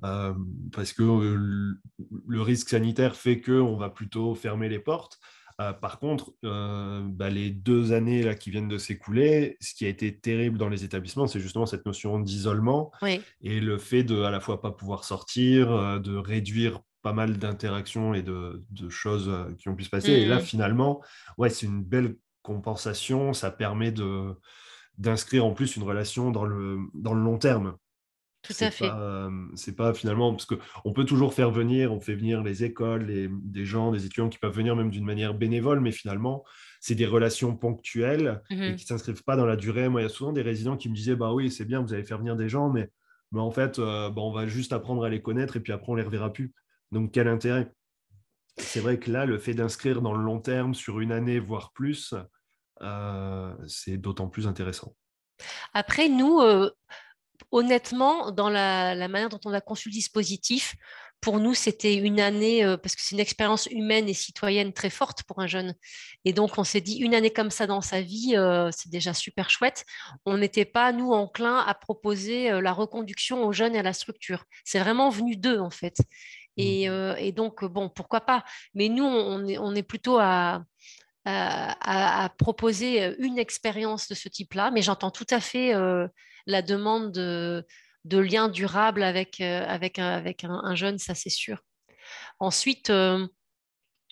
euh, 0.04 0.34
parce 0.74 0.92
que 0.92 1.04
euh, 1.04 1.80
le 2.28 2.42
risque 2.42 2.70
sanitaire 2.70 3.16
fait 3.16 3.40
qu'on 3.40 3.78
va 3.78 3.90
plutôt 3.90 4.36
fermer 4.36 4.68
les 4.68 4.80
portes. 4.80 5.20
Par 5.58 6.00
contre, 6.00 6.34
bah, 6.44 7.30
les 7.30 7.50
deux 7.50 7.94
années 7.94 8.24
là, 8.24 8.36
qui 8.36 8.52
viennent 8.52 8.68
de 8.68 8.78
s'écouler, 8.78 9.58
ce 9.62 9.74
qui 9.74 9.86
a 9.86 9.90
été 9.90 10.18
terrible 10.18 10.58
dans 10.58 10.70
les 10.70 10.84
établissements, 10.84 11.28
c'est 11.28 11.40
justement 11.40 11.66
cette 11.66 11.86
notion 11.86 12.20
d'isolement 12.20 12.92
et 13.42 13.60
le 13.60 13.78
fait 13.78 14.04
de 14.04 14.22
à 14.22 14.32
la 14.32 14.40
fois 14.40 14.62
pas 14.62 14.72
pouvoir 14.72 15.04
sortir, 15.04 16.02
de 16.02 16.18
réduire 16.18 16.82
pas 17.02 17.14
mal 17.14 17.38
d'interactions 17.38 18.14
et 18.16 18.24
de, 18.24 18.64
choses 18.90 19.32
qui 19.60 19.70
ont 19.70 19.76
pu 19.76 19.84
se 19.84 19.90
passer. 19.90 20.12
Et 20.12 20.26
là, 20.26 20.38
mmh. 20.38 20.42
finalement, 20.42 21.02
ouais, 21.38 21.50
c'est 21.50 21.68
une 21.68 21.84
belle 21.84 22.16
compensation, 22.42 23.34
ça 23.34 23.52
permet 23.52 23.92
de, 23.92 24.36
d'inscrire 24.98 25.46
en 25.46 25.54
plus 25.54 25.76
une 25.76 25.84
relation 25.84 26.32
dans 26.32 26.46
le, 26.46 26.80
dans 26.94 27.14
le 27.14 27.22
long 27.22 27.38
terme. 27.38 27.76
Tout 28.48 28.54
à 28.60 28.72
fait. 28.72 28.90
c'est 29.56 29.76
pas 29.76 29.94
finalement, 29.94 30.32
parce 30.34 30.46
qu'on 30.46 30.94
peut 30.94 31.06
toujours 31.06 31.34
faire 31.34 31.52
venir, 31.52 31.92
on 31.92 32.00
fait 32.00 32.16
venir 32.16 32.44
les 32.44 32.64
écoles, 32.64 33.06
les, 33.06 33.30
des 33.32 33.66
gens, 33.66 33.92
des 33.92 34.06
étudiants 34.06 34.30
qui 34.30 34.38
peuvent 34.38 34.56
venir 34.56 34.76
même 34.76 34.92
d'une 34.92 35.06
manière 35.06 35.34
bénévole, 35.34 35.80
mais 35.80 35.92
finalement, 35.92 36.44
c'est 36.80 36.96
des 36.96 37.06
relations 37.06 37.56
ponctuelles 37.56 38.42
et 38.52 38.56
mmh 38.56 38.76
qui 38.76 38.84
ne 38.84 38.88
s'inscrivent 38.88 39.24
pas 39.24 39.36
dans 39.36 39.46
la 39.46 39.56
durée. 39.56 39.90
Moi, 39.90 40.02
il 40.02 40.04
y 40.04 40.08
a 40.08 40.10
souvent 40.10 40.34
des 40.34 40.44
résidents 40.44 40.78
qui 40.78 40.90
me 40.90 40.96
disaient, 40.96 41.16
bah 41.16 41.34
oui, 41.34 41.50
c'est 41.50 41.66
bien, 41.66 41.82
vous 41.82 41.94
allez 41.94 42.04
faire 42.04 42.20
venir 42.20 42.36
des 42.36 42.50
gens, 42.50 42.70
mais, 42.70 42.92
mais 43.32 43.40
en 43.40 43.52
fait, 43.52 43.80
euh, 43.80 44.10
bah, 44.10 44.22
on 44.22 44.32
va 44.32 44.46
juste 44.48 44.74
apprendre 44.74 45.04
à 45.04 45.10
les 45.10 45.22
connaître 45.22 45.58
et 45.58 45.60
puis 45.60 45.74
après, 45.74 45.92
on 45.92 45.96
les 45.96 46.04
reverra 46.04 46.32
plus. 46.32 46.54
Donc, 46.92 47.12
quel 47.12 47.28
intérêt? 47.28 47.72
C'est 48.58 48.80
vrai 48.80 49.00
que 49.00 49.12
là, 49.12 49.26
le 49.26 49.38
fait 49.40 49.54
d'inscrire 49.54 50.02
dans 50.02 50.14
le 50.14 50.24
long 50.24 50.40
terme, 50.40 50.76
sur 50.76 51.00
une 51.00 51.12
année, 51.12 51.40
voire 51.40 51.72
plus, 51.74 52.14
euh, 52.82 53.54
c'est 53.68 53.98
d'autant 53.98 54.28
plus 54.28 54.48
intéressant. 54.48 54.96
Après, 55.74 56.08
nous, 56.08 56.40
euh, 56.40 56.70
honnêtement, 57.52 58.32
dans 58.32 58.50
la, 58.50 58.96
manière 59.08 59.30
dont 59.30 59.40
on 59.46 59.54
a 59.54 59.62
conçu 59.62 59.90
le 59.90 59.94
dispositif, 59.94 60.76
pour 61.22 61.40
nous, 61.40 61.54
c'était 61.54 61.96
une 61.96 62.20
année, 62.20 62.64
euh, 62.64 62.78
parce 62.78 62.96
que 62.96 63.02
c'est 63.02 63.16
une 63.16 63.22
expérience 63.22 63.68
humaine 63.68 64.08
et 64.08 64.14
citoyenne 64.14 64.74
très 64.74 64.90
forte 64.90 65.24
pour 65.24 65.40
un 65.40 65.48
jeune. 65.48 65.74
Et 66.24 66.34
donc, 66.34 66.58
on 66.58 66.64
s'est 66.64 66.82
dit, 66.82 66.98
une 66.98 67.16
année 67.16 67.32
comme 67.32 67.50
ça 67.50 67.66
dans 67.68 67.82
sa 67.82 68.02
vie, 68.02 68.36
c'est 68.72 68.90
déjà 68.90 69.14
super 69.14 69.50
chouette. 69.50 69.86
On 70.26 70.38
n'était 70.38 70.66
pas, 70.66 70.92
nous, 70.92 71.12
enclin 71.12 71.58
à 71.58 71.74
proposer 71.74 72.62
la 72.62 72.74
reconduction 72.74 73.46
aux 73.46 73.54
jeunes 73.54 73.76
et 73.76 73.80
à 73.80 73.84
la 73.84 73.94
structure. 73.94 74.44
C'est 74.64 74.80
vraiment 74.80 75.10
venu 75.10 75.36
d'eux, 75.36 75.60
en 75.60 75.72
fait. 75.72 75.98
Et, 76.58 76.90
mmh. 76.90 77.16
et, 77.18 77.32
donc, 77.32 77.66
bon, 77.66 77.90
pourquoi 77.90 78.22
pas? 78.22 78.44
Mais 78.76 78.90
nous, 78.90 79.06
on 79.06 79.46
est, 79.48 79.58
on 79.58 79.74
est 79.74 79.84
plutôt 79.84 80.18
à, 80.20 80.64
à, 81.26 82.30
proposer 82.38 83.04
euh, 83.04 83.16
une 83.20 83.40
expérience 83.40 84.08
de 84.08 84.16
ce 84.16 84.30
type-là, 84.30 84.72
mais 84.72 84.82
j'entends 84.82 85.12
tout 85.12 85.28
à 85.30 85.40
fait 85.40 85.74
euh, 85.74 86.08
la 86.46 86.62
demande 86.62 87.12
de, 87.12 87.66
de 88.06 88.20
lien 88.20 88.48
durable 88.48 89.04
avec, 89.04 89.42
euh, 89.42 89.66
un, 89.98 90.76
jeune, 90.76 90.98
ça 90.98 91.16
c'est 91.16 91.30
sûr. 91.30 91.62
Ensuite, 92.40 92.92
De 92.92 93.28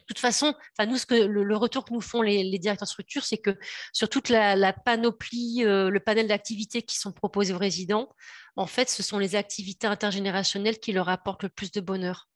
toute 0.07 0.19
façon, 0.19 0.53
nous, 0.79 0.97
le, 1.11 1.55
retour 1.55 1.85
que 1.85 1.93
nous 1.93 2.01
font 2.01 2.21
les, 2.21 2.57
directeurs 2.59 2.87
de 2.87 2.91
structure, 2.91 3.23
c'est 3.23 3.37
que 3.37 3.57
sur 3.93 4.09
toute 4.09 4.29
la, 4.29 4.73
panoplie, 4.73 5.63
euh, 5.63 5.89
le 5.89 5.99
panel 5.99 6.27
d'activités 6.27 6.81
qui 6.81 6.97
sont 6.97 7.13
proposées 7.13 7.53
aux 7.53 7.59
résidents, 7.59 8.09
en 8.55 8.67
fait, 8.67 8.89
ce 8.89 9.03
sont 9.03 9.19
les 9.19 9.35
activités 9.35 9.87
intergénérationnelles 9.87 10.79
qui 10.79 10.91
leur 10.91 11.09
apportent 11.09 11.43
le 11.43 11.49
plus 11.49 11.71
de 11.71 11.81
bonheur. 11.81 12.27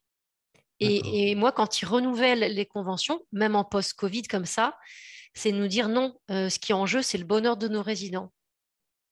Et, 0.80 1.36
moi, 1.36 1.52
quand 1.52 1.82
ils 1.82 1.86
renouvellent 1.86 2.54
les 2.54 2.66
conventions, 2.66 3.22
même 3.32 3.56
en 3.56 3.64
post-Covid 3.64 4.24
comme 4.24 4.46
ça, 4.46 4.78
c'est 5.34 5.52
nous 5.52 5.68
dire 5.68 5.90
non, 5.90 6.18
euh, 6.32 6.50
ce 6.50 6.60
qui 6.60 6.72
est 6.72 6.76
en 6.76 6.86
jeu, 6.86 7.02
c'est 7.02 7.18
le 7.18 7.26
bonheur 7.26 7.58
de 7.58 7.68
nos 7.68 7.82
résidents. 7.82 8.32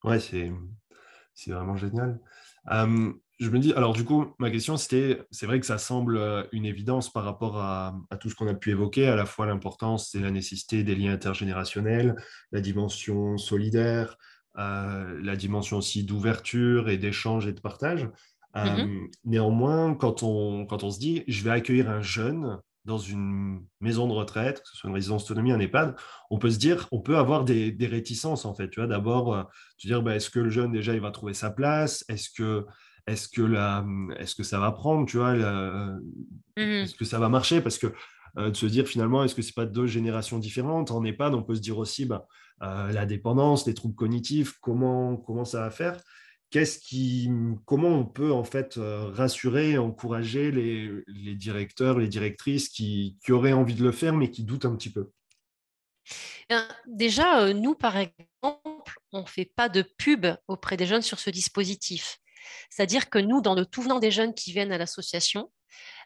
Ouais, 0.03 0.19
c'est 0.19 0.51
vraiment 1.51 1.75
génial 1.75 2.19
je 3.39 3.49
me 3.49 3.59
dis, 3.59 3.73
alors 3.73 3.93
du 3.93 4.05
coup, 4.05 4.33
ma 4.39 4.49
question 4.49 4.77
c'était, 4.77 5.21
c'est 5.29 5.45
vrai 5.45 5.59
que 5.59 5.65
ça 5.65 5.77
semble 5.77 6.17
euh, 6.17 6.43
une 6.51 6.65
évidence 6.65 7.11
par 7.11 7.25
rapport 7.25 7.57
à, 7.57 7.95
tout 8.19 8.29
ce 8.29 8.35
qu'on 8.35 8.47
a 8.47 8.53
pu 8.53 8.71
évoquer, 8.71 9.07
à 9.07 9.15
la 9.15 9.25
fois 9.25 9.45
l'importance 9.45 10.15
et 10.15 10.19
la 10.19 10.31
nécessité 10.31 10.83
des 10.83 10.95
liens 10.95 11.13
intergénérationnels, 11.13 12.15
la 12.51 12.61
dimension 12.61 13.37
solidaire, 13.37 14.17
euh, 14.57 15.19
la 15.21 15.35
dimension 15.35 15.77
aussi 15.77 16.05
d'ouverture 16.05 16.89
et 16.89 16.97
d'échange 16.97 17.45
et 17.45 17.51
de 17.51 17.59
partage. 17.59 18.07
Mmh 18.55 19.07
néanmoins, 19.25 19.95
quand 19.95 20.23
on, 20.23 20.65
quand 20.65 20.83
on 20.83 20.89
se 20.89 20.97
dit, 20.97 21.23
je 21.27 21.43
vais 21.43 21.49
accueillir 21.49 21.89
un 21.89 22.01
jeune 22.01 22.57
dans 22.85 22.97
une 22.97 23.65
maison 23.81 24.07
de 24.07 24.13
retraite, 24.13 24.61
que 24.61 24.69
ce 24.69 24.77
soit 24.77 24.89
une 24.89 24.95
résidence 24.95 25.25
autonomie, 25.25 25.51
un 25.51 25.59
EHPAD, 25.59 25.95
on 26.29 26.37
peut 26.37 26.51
se 26.51 26.59
dire, 26.59 26.87
on 26.91 27.01
peut 27.01 27.17
avoir 27.17 27.43
des, 27.43 27.75
réticences 27.81 28.45
en 28.45 28.53
fait. 28.53 28.69
Tu 28.69 28.79
vois, 28.79 28.87
d'abord, 28.87 29.33
euh, 29.33 29.43
tu 29.77 29.87
dire, 29.87 30.01
bah, 30.03 30.15
est-ce 30.15 30.29
que 30.29 30.39
le 30.39 30.49
jeune 30.49 30.71
déjà 30.71 30.93
il 30.93 31.01
va 31.01 31.11
trouver 31.11 31.33
sa 31.33 31.49
place? 31.49 32.05
Est-ce 32.07 32.29
que 32.29 32.65
est-ce 33.07 33.27
que, 33.27 33.43
la, 33.43 33.85
est-ce 34.17 34.33
que 34.33 34.41
ça 34.41 34.59
va 34.59 34.71
prendre, 34.71 35.05
tu 35.05 35.17
vois, 35.17 35.33
mmh 35.35 35.99
est-ce 36.57 36.95
que 36.95 37.05
ça 37.05 37.19
va 37.19 37.29
marcher? 37.29 37.61
Parce 37.61 37.77
que 37.77 37.93
euh, 38.37 38.49
de 38.49 38.55
se 38.55 38.65
dire 38.65 38.87
finalement, 38.87 39.23
est-ce 39.23 39.35
que 39.35 39.41
ce 39.41 39.49
n'est 39.49 39.65
pas 39.65 39.65
deux 39.65 39.87
générations 39.87 40.39
différentes? 40.39 40.91
En 40.91 41.03
EHPAD, 41.03 41.33
on 41.33 41.43
peut 41.43 41.55
se 41.55 41.61
dire 41.61 41.77
aussi 41.77 42.05
bah, 42.05 42.25
euh, 42.63 42.91
la 42.91 43.05
dépendance, 43.05 43.65
les 43.67 43.73
troubles 43.73 43.95
cognitifs, 43.95 44.57
comment, 44.59 45.17
comment 45.17 45.45
ça 45.45 45.61
va 45.61 45.69
faire? 45.69 45.97
Comment 47.65 47.89
on 47.89 48.05
peut 48.05 48.31
en 48.31 48.43
fait 48.43 48.77
euh, 48.77 49.09
rassurer, 49.11 49.77
encourager 49.77 50.51
les, 50.51 51.35
directeurs, 51.35 51.99
les 51.99 52.07
directrices 52.07 52.69
qui, 52.69 53.17
auraient 53.29 53.53
envie 53.53 53.75
de 53.75 53.83
le 53.83 53.91
faire 53.91 54.13
mais 54.13 54.31
qui 54.31 54.43
doutent 54.43 54.65
un 54.65 54.75
petit 54.75 54.91
peu? 54.91 55.11
Eh 56.49 56.55
Déjà, 56.87 57.53
nous, 57.53 57.75
par 57.75 57.97
exemple, 57.97 58.93
on 59.11 59.21
ne 59.21 59.27
fait 59.27 59.51
pas 59.55 59.69
de 59.69 59.81
pub 59.81 60.27
auprès 60.47 60.77
des 60.77 60.85
jeunes 60.85 61.01
sur 61.01 61.19
ce 61.19 61.29
dispositif. 61.29 62.19
C'est-à-dire 62.69 63.09
que 63.09 63.17
nous, 63.17 63.41
dans 63.41 63.55
le 63.55 63.65
tout 63.65 63.81
venant 63.81 63.99
des 63.99 64.11
jeunes 64.11 64.33
qui 64.33 64.51
viennent 64.51 64.71
à 64.71 64.77
l'association 64.77 65.51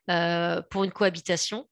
euh, 0.10 0.62
pour 0.70 0.84
une 0.84 0.92
cohabitation, 0.92 1.68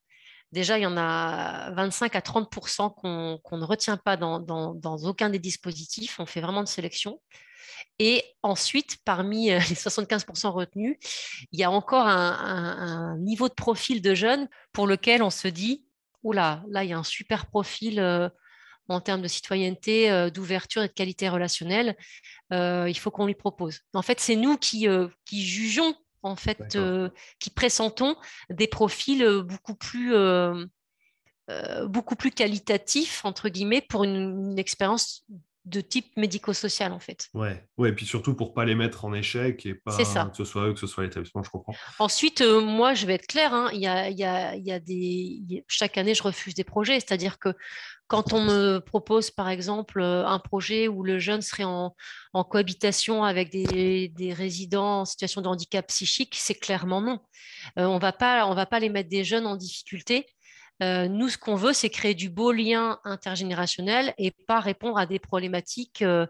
déjà, 0.51 0.77
il 0.77 0.83
y 0.83 0.86
en 0.86 0.97
a 0.97 1.71
25 1.71 2.15
à 2.15 2.21
30 2.21 2.49
qu'on 2.95 3.39
ne 3.51 3.63
retient 3.63 3.97
pas 3.97 4.17
dans, 4.17 4.99
aucun 5.03 5.29
des 5.29 5.39
dispositifs. 5.39 6.19
On 6.19 6.25
fait 6.25 6.41
vraiment 6.41 6.63
de 6.63 6.67
sélection. 6.67 7.19
Et 7.99 8.23
ensuite, 8.43 8.97
parmi 9.05 9.51
euh, 9.51 9.60
les 9.69 9.75
75 9.75 10.25
retenus, 10.45 10.97
il 11.51 11.60
y 11.60 11.63
a 11.63 11.71
encore 11.71 12.07
un, 12.07 13.17
niveau 13.19 13.49
de 13.49 13.53
profil 13.53 14.01
de 14.01 14.13
jeunes 14.13 14.47
pour 14.71 14.88
lequel 14.88 15.23
on 15.23 15.29
se 15.29 15.47
dit, 15.47 15.86
oula, 16.23 16.63
là, 16.69 16.83
il 16.83 16.89
y 16.89 16.93
a 16.93 16.97
un 16.97 17.03
super 17.03 17.47
profil. 17.47 17.99
Euh, 17.99 18.29
en 18.89 19.01
termes 19.01 19.21
de 19.21 19.27
citoyenneté, 19.27 20.10
euh, 20.10 20.29
d'ouverture 20.29 20.81
et 20.81 20.88
de 20.88 20.93
qualité 20.93 21.27
relationnelle, 21.27 21.97
il 22.51 22.97
faut 22.97 23.12
qu'on 23.12 23.25
lui 23.25 23.36
propose. 23.36 23.81
En 23.93 24.01
fait, 24.01 24.21
c'est 24.21 24.38
nous 24.38 24.55
qui 24.55 24.88
jugeons, 25.29 25.93
en 26.23 26.36
fait, 26.36 26.77
qui 27.39 27.49
pressentons 27.49 28.15
des 28.49 28.67
profils 28.67 29.25
beaucoup 29.43 29.75
plus, 29.75 30.13
beaucoup 31.86 32.15
plus 32.15 32.32
qualitatifs, 32.32 33.23
entre 33.25 33.49
guillemets, 33.49 33.82
pour 33.82 34.03
une, 34.03 34.51
une 34.51 34.60
expérience 34.60 35.25
de 35.67 35.82
type 35.82 36.15
médico-social 36.15 36.93
en 36.93 36.99
fait. 36.99 37.27
Ouais, 37.34 37.63
ouais, 37.77 37.89
et 37.89 37.93
puis 37.93 38.06
surtout 38.06 38.34
pour 38.34 38.53
pas 38.53 38.65
les 38.65 38.75
mettre 38.75 39.06
en 39.06 39.13
échec 39.13 39.65
et 39.65 39.73
pas 39.73 39.95
que 39.95 40.03
ce 40.38 40.45
soit 40.45 40.67
eux, 40.67 40.73
que 40.73 40.80
ce 40.80 40.88
soit 40.88 41.03
l'établissement, 41.03 41.43
je 41.43 41.49
comprends. 41.49 41.75
Ensuite, 41.99 42.41
euh, 42.41 42.62
moi, 42.62 42.93
je 42.93 43.06
vais 43.06 43.15
être 43.15 43.27
claire, 43.27 43.53
hein, 43.53 43.69
y 43.73 43.86
a, 43.86 44.10
y 44.10 44.23
a, 44.23 44.56
y 44.56 44.71
a 44.71 44.80
des... 44.80 45.63
chaque 45.67 45.97
année, 45.97 46.15
je 46.15 46.23
refuse 46.23 46.53
des 46.53 46.63
projets, 46.63 46.99
c'est-à-dire 46.99 47.38
que 47.38 47.53
quand 48.08 48.32
on 48.32 48.41
me 48.41 48.80
propose, 48.80 49.32
par 49.32 49.49
exemple, 49.49 49.99
euh, 49.99 50.25
un 50.25 50.39
projet 50.39 50.88
où 50.88 51.03
le 51.03 51.19
jeune 51.19 51.41
serait 51.41 51.65
en, 51.65 51.93
en 52.32 52.43
cohabitation 52.45 53.25
avec 53.25 53.51
des, 53.51 54.08
des, 54.08 54.34
résidents 54.34 55.01
en 55.01 55.06
situation 55.06 55.41
de 55.41 55.47
handicap 55.47 55.86
psychique, 55.88 56.36
c'est 56.38 56.56
clairement 56.56 57.01
non. 57.01 57.19
Euh, 57.77 57.86
on 57.86 57.97
on 57.97 57.99
va 57.99 58.65
pas 58.65 58.80
les 58.80 58.89
mettre 58.89 59.10
des 59.10 59.25
jeunes 59.25 59.45
en 59.45 59.58
difficulté 59.58 60.25
euh, 60.83 61.07
nous, 61.07 61.29
ce 61.29 61.37
qu'on 61.37 61.55
veut, 61.55 61.73
c'est 61.73 61.89
créer 61.89 62.13
du 62.13 62.29
beau 62.29 62.51
lien 62.51 62.99
intergénérationnel 63.03 64.13
et 64.17 64.31
pas 64.31 64.59
répondre 64.59 64.97
à 64.97 65.05
des 65.05 65.19
problématiques 65.19 66.03
euh, 66.03 66.27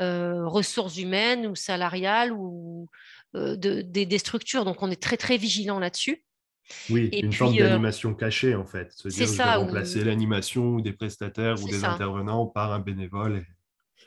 euh, 0.00 0.46
ressources 0.46 0.98
humaines 0.98 1.46
ou 1.46 1.54
salariales 1.54 2.32
ou 2.32 2.88
des, 3.34 4.18
structures. 4.18 4.64
Donc, 4.64 4.82
on 4.82 4.90
est 4.90 5.02
très, 5.02 5.16
très 5.16 5.36
vigilant 5.36 5.78
là-dessus. 5.78 6.22
Oui, 6.90 7.08
une 7.12 7.32
forme 7.32 7.56
d'animation 7.56 8.14
cachée, 8.14 8.54
en 8.54 8.66
fait. 8.66 8.92
C'est 8.94 9.26
ça. 9.26 9.56
remplacer 9.56 10.04
l'animation 10.04 10.66
ou 10.74 10.80
des 10.80 10.92
prestataires 10.92 11.62
ou 11.62 11.68
des 11.68 11.84
intervenants 11.84 12.46
par 12.46 12.72
un 12.72 12.78
bénévole. 12.78 13.44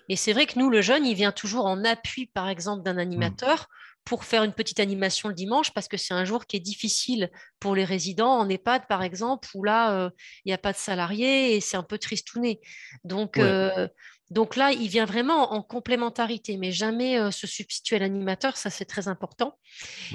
Et, 0.08 0.16
c'est 0.16 0.34
vrai 0.34 0.46
que 0.46 0.60
nous, 0.60 0.70
le 0.70 0.82
jeune, 0.82 1.06
il 1.06 1.16
vient 1.16 1.32
toujours 1.32 1.66
en 1.66 1.84
appui, 1.84 2.28
par 2.28 2.50
exemple, 2.50 2.84
d'un 2.84 2.96
mmh. 2.96 3.00
animateur 3.00 3.68
pour 4.04 4.26
faire 4.26 4.44
une 4.44 4.54
petite 4.54 4.80
animation 4.80 5.30
le 5.30 5.36
dimanche 5.36 5.74
parce 5.74 5.88
que 5.88 5.98
c'est 5.98 6.14
un 6.14 6.26
jour 6.26 6.46
qui 6.46 6.58
est 6.58 6.62
difficile 6.62 7.30
pour 7.60 7.76
les 7.76 7.86
résidents 7.86 8.40
en 8.40 8.50
EHPAD, 8.50 8.88
par 8.88 9.04
exemple, 9.04 9.48
où 9.54 9.64
là, 9.64 9.94
euh, 9.94 10.10
il 10.44 10.50
n'y 10.50 10.54
a 10.54 10.58
pas 10.58 10.74
de 10.74 10.78
salariés 10.78 11.56
et 11.56 11.62
c'est 11.62 11.78
un 11.78 11.84
peu 11.84 11.98
tristouné. 11.98 12.60
Donc, 13.04 13.38
euh, 13.38 13.88
donc 14.32 14.56
là, 14.56 14.72
il 14.72 14.88
vient 14.88 15.06
vraiment 15.06 15.54
en 15.54 15.62
complémentarité, 15.62 16.58
mais 16.58 16.72
jamais 16.72 17.20
euh, 17.20 17.32
se 17.32 17.48
substituer 17.48 17.98
à 17.98 18.00
l'animateur, 18.00 18.58
ça 18.58 18.70
c'est 18.70 18.86
très 18.86 19.08
important. 19.08 19.58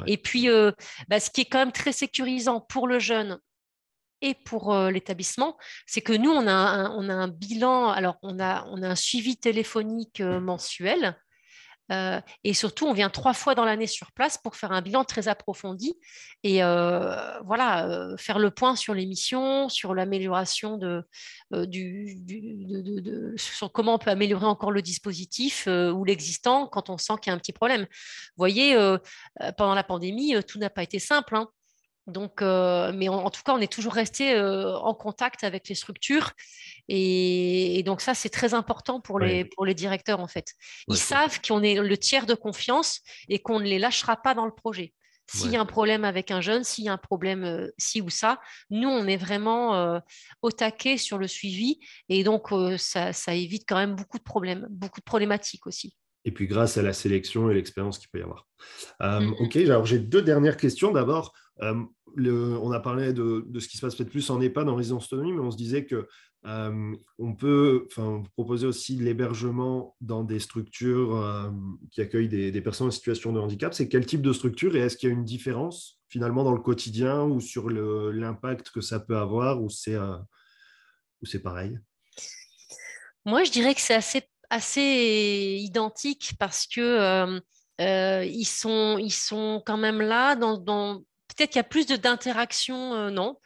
Et 0.07 0.17
puis, 0.17 0.49
bah, 1.09 1.21
ce 1.21 1.31
qui 1.31 1.43
est 1.43 1.47
quand 1.47 1.59
même 1.59 1.73
très 1.73 1.93
sécurisant 1.93 2.61
pour 2.61 2.89
le 2.89 2.99
jeune 2.99 3.39
et 4.23 4.35
pour 4.35 4.75
l'établissement, 4.89 5.59
c'est 5.87 6.01
que 6.01 6.15
nous, 6.15 6.31
on 6.31 6.47
a 6.47 6.53
un, 6.53 6.91
on 6.97 7.09
a 7.09 7.15
un 7.15 7.29
bilan, 7.29 7.91
alors 7.91 8.17
on 8.23 8.41
a, 8.41 8.67
on 8.71 8.83
a 8.83 8.89
un 8.89 8.97
suivi 8.97 9.37
téléphonique 9.37 10.21
mensuel 10.21 11.17
euh, 11.93 12.21
et 12.45 12.55
surtout, 12.55 12.87
on 12.87 12.93
vient 12.93 13.11
trois 13.11 13.35
fois 13.35 13.55
dans 13.55 13.65
l'année 13.65 13.87
sur 13.87 14.13
place 14.13 14.39
pour 14.39 14.57
faire 14.57 14.73
un 14.73 14.83
bilan 14.83 15.05
très 15.05 15.29
approfondi 15.29 15.95
et 16.43 16.63
euh, 16.63 17.41
voilà, 17.45 17.87
euh, 17.87 18.17
faire 18.17 18.39
le 18.39 18.51
point 18.51 18.77
sur 18.77 18.95
les 18.95 19.07
missions, 19.07 19.69
sur 19.69 19.95
l'amélioration 19.95 20.79
de, 20.79 21.05
sur 23.37 23.73
comment 23.73 23.95
on 23.95 23.99
peut 23.99 24.11
améliorer 24.11 24.47
encore 24.47 24.73
le 24.73 24.83
dispositif 24.83 25.67
ou 25.67 26.05
l'existant 26.05 26.67
quand 26.67 26.91
on 26.91 26.99
sent 26.99 27.15
qu'il 27.23 27.31
y 27.31 27.33
a 27.33 27.35
un 27.35 27.39
petit 27.39 27.53
problème. 27.53 27.83
Vous 27.83 28.39
voyez, 28.39 28.77
pendant 29.57 29.75
la 29.75 29.85
pandémie, 29.85 30.35
tout 30.47 30.59
n'a 30.59 30.71
pas 30.71 30.83
été 30.83 30.99
simple. 30.99 31.37
Hein. 31.37 31.49
Donc, 32.07 32.41
euh, 32.41 32.93
mais 32.95 33.09
en, 33.09 33.31
tout 33.31 33.43
cas, 33.43 33.53
on 33.53 33.61
est 33.61 33.73
toujours 33.73 33.93
resté 33.93 34.35
euh, 34.35 34.77
en 34.79 34.95
contact 34.95 35.43
avec 35.43 35.69
les 35.69 35.75
structures. 35.75 36.33
Et, 36.89 37.83
donc, 37.85 38.01
ça, 38.01 38.15
c'est 38.15 38.29
très 38.29 38.55
important 38.55 39.01
pour 39.01 39.19
les, 39.19 39.45
pour 39.45 39.67
les 39.67 39.75
directeurs, 39.75 40.21
en 40.21 40.29
fait. 40.29 40.55
Ils 40.89 40.97
savent 40.97 41.41
qu'on 41.41 41.63
est 41.63 41.75
le 41.75 41.99
tiers 41.99 42.27
de 42.27 42.35
confiance 42.35 43.01
et 43.29 43.41
qu'on 43.41 43.59
ne 43.59 43.65
les 43.65 43.81
lâchera 43.81 44.17
pas 44.17 44.35
dans 44.35 44.47
le 44.47 44.55
projet. 44.55 44.93
S'il 45.29 45.51
y 45.51 45.57
a 45.57 45.61
un 45.61 45.67
problème 45.67 46.05
avec 46.05 46.31
un 46.31 46.41
jeune, 46.41 46.63
s'il 46.63 46.85
y 46.85 46.89
a 46.89 46.93
un 46.93 46.99
problème 46.99 47.43
euh, 47.43 47.69
ci 47.79 48.01
ou 48.01 48.11
ça, 48.11 48.41
nous, 48.71 48.89
on 48.89 49.09
est 49.09 49.17
vraiment 49.17 50.01
au 50.43 50.53
taquet 50.53 50.99
sur 50.99 51.19
le 51.19 51.27
suivi. 51.27 51.81
Et 52.09 52.23
donc, 52.23 52.51
ça, 52.79 53.13
ça 53.13 53.35
évite 53.35 53.65
quand 53.67 53.77
même 53.77 53.97
beaucoup 53.97 54.19
de 54.19 54.23
problèmes, 54.23 54.69
beaucoup 54.71 55.01
de 55.01 55.05
problématiques 55.05 55.67
aussi 55.67 55.97
et 56.27 56.33
puis 56.33 56.47
grâce 56.47 56.77
à 56.77 56.83
la 56.83 56.93
sélection 56.93 57.49
et 57.51 57.55
l'expérience 57.55 57.99
qu'il 57.99 58.11
peut 58.11 58.19
y 58.19 58.23
avoir. 58.23 58.47
Mmh 59.01 59.33
ok, 59.39 59.57
alors 59.57 59.87
j'ai 59.87 60.01
deux 60.01 60.23
dernières 60.23 60.57
questions. 60.57 60.91
D'abord, 60.91 61.33
euh, 61.63 61.85
on 62.19 62.73
a 62.73 62.81
parlé 62.81 63.13
de, 63.13 63.47
ce 63.59 63.69
qui 63.69 63.77
se 63.77 63.87
passe 63.87 63.95
peut-être 63.95 64.11
plus 64.11 64.29
en 64.31 64.41
EHPAD, 64.41 64.69
en 64.69 64.75
résidence 64.75 65.07
autonomie, 65.07 65.33
mais 65.33 65.41
on 65.41 65.51
se 65.51 65.57
disait 65.57 65.87
que 65.87 66.09
euh, 66.47 66.95
on 67.19 67.35
peut 67.35 67.89
proposer 68.35 68.67
aussi 68.67 68.97
de 68.97 69.05
l'hébergement 69.05 69.97
dans 70.01 70.25
des 70.25 70.39
structures 70.39 71.17
euh, 71.17 71.51
qui 71.93 72.01
accueillent 72.01 72.29
des, 72.29 72.61
personnes 72.61 72.89
en 72.89 72.93
situation 72.93 73.33
de 73.33 73.39
handicap. 73.39 73.73
C'est 73.73 73.89
quel 73.89 74.05
type 74.05 74.23
de 74.23 74.33
structure 74.33 74.75
et 74.77 74.81
est-ce 74.81 74.97
qu'il 74.97 75.09
y 75.09 75.13
a 75.13 75.15
une 75.15 75.25
différence 75.25 76.01
finalement 76.09 76.45
dans 76.45 76.53
le 76.53 76.61
quotidien 76.61 77.23
ou 77.23 77.41
sur 77.41 77.71
l'impact 77.71 78.71
que 78.71 78.81
ça 78.81 78.99
peut 78.99 79.17
avoir 79.17 79.63
ou 79.63 79.71
c'est 79.71 79.99
pareil? 81.43 81.79
Moi, 83.25 83.43
je 83.43 83.51
dirais 83.51 83.75
que 83.75 83.81
c'est 83.81 83.95
assez, 83.95 84.23
assez 84.51 85.59
identique 85.61 86.35
parce 86.39 86.67
que 86.67 87.41
ils, 87.79 88.45
sont, 88.45 88.99
ils 88.99 89.13
sont 89.13 89.63
quand 89.65 89.77
même 89.77 90.01
là 90.01 90.35
dans 90.35 91.03
peut-être 91.37 91.51
qu'il 91.51 91.59
y 91.59 91.61
a 91.61 91.65
plus 91.65 91.87
d'interaction, 91.87 92.95
euh, 92.95 93.11
non. 93.11 93.39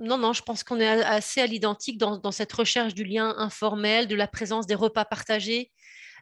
Non, 0.00 0.18
non, 0.18 0.32
je 0.32 0.42
pense 0.42 0.64
qu'on 0.64 0.80
est 0.80 0.86
assez 0.86 1.40
à 1.40 1.46
l'identique 1.46 1.98
dans, 1.98 2.32
cette 2.32 2.52
recherche 2.52 2.94
du 2.94 3.04
lien 3.04 3.34
informel, 3.38 4.06
de 4.08 4.16
la 4.16 4.26
présence 4.26 4.66
des 4.66 4.74
repas 4.74 5.04
partagés, 5.04 5.70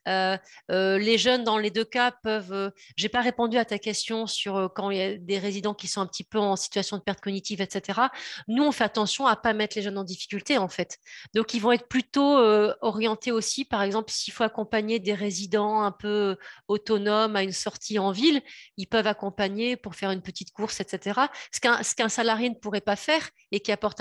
les 0.07 1.19
jeunes, 1.19 1.45
dans 1.45 1.59
les 1.59 1.71
deux 1.71 1.85
cas, 1.85 2.11
peuvent. 2.11 2.73
J'ai 2.97 3.09
pas 3.09 3.21
répondu 3.21 3.57
à 3.57 3.64
ta 3.64 3.79
question 3.79 4.27
sur 4.27 4.71
quand 4.75 4.90
il 4.90 4.99
y 4.99 5.03
a 5.03 5.17
des 5.17 5.38
résidents 5.38 5.75
qui 5.75 5.88
sont 5.88 6.01
un 6.01 6.07
petit 6.07 6.25
peu 6.25 6.38
en 6.38 6.57
situation 6.57 6.97
de 6.97 7.03
perte 7.03 7.21
cognitive, 7.21 7.61
etc. 7.61 8.01
Nous, 8.49 8.62
on 8.62 8.73
fait 8.73 8.85
attention 8.85 9.27
à 9.27 9.37
pas 9.37 9.53
mettre 9.53 9.77
les 9.77 9.83
jeunes 9.83 9.99
en 9.99 10.05
difficulté, 10.05 10.59
en 10.59 10.69
fait. 10.69 10.99
Donc, 11.35 11.55
ils 11.55 11.61
vont 11.61 11.73
être 11.73 11.88
plutôt 11.88 12.38
orientés 12.81 13.33
aussi, 13.33 13.64
par 13.64 13.83
exemple, 13.83 14.11
s'il 14.11 14.33
faut 14.33 14.45
accompagner 14.45 14.99
des 14.99 15.14
résidents 15.14 15.83
un 15.83 15.93
peu 15.93 16.37
autonomes 16.69 17.37
à 17.37 17.43
une 17.43 17.53
sortie 17.53 17.99
en 17.99 18.11
ville, 18.11 18.43
ils 18.77 18.87
peuvent 18.87 19.07
accompagner 19.07 19.77
pour 19.77 19.95
faire 19.95 20.11
une 20.11 20.23
petite 20.23 20.53
course, 20.53 20.81
etc. 20.81 21.21
Ce 21.53 21.95
qu'un 21.95 22.09
salarié 22.09 22.51
ne 22.51 22.55
pourrait 22.55 22.81
pas 22.81 22.97
faire 22.97 23.29
et 23.53 23.61
qui 23.61 23.73
apporte 23.73 24.01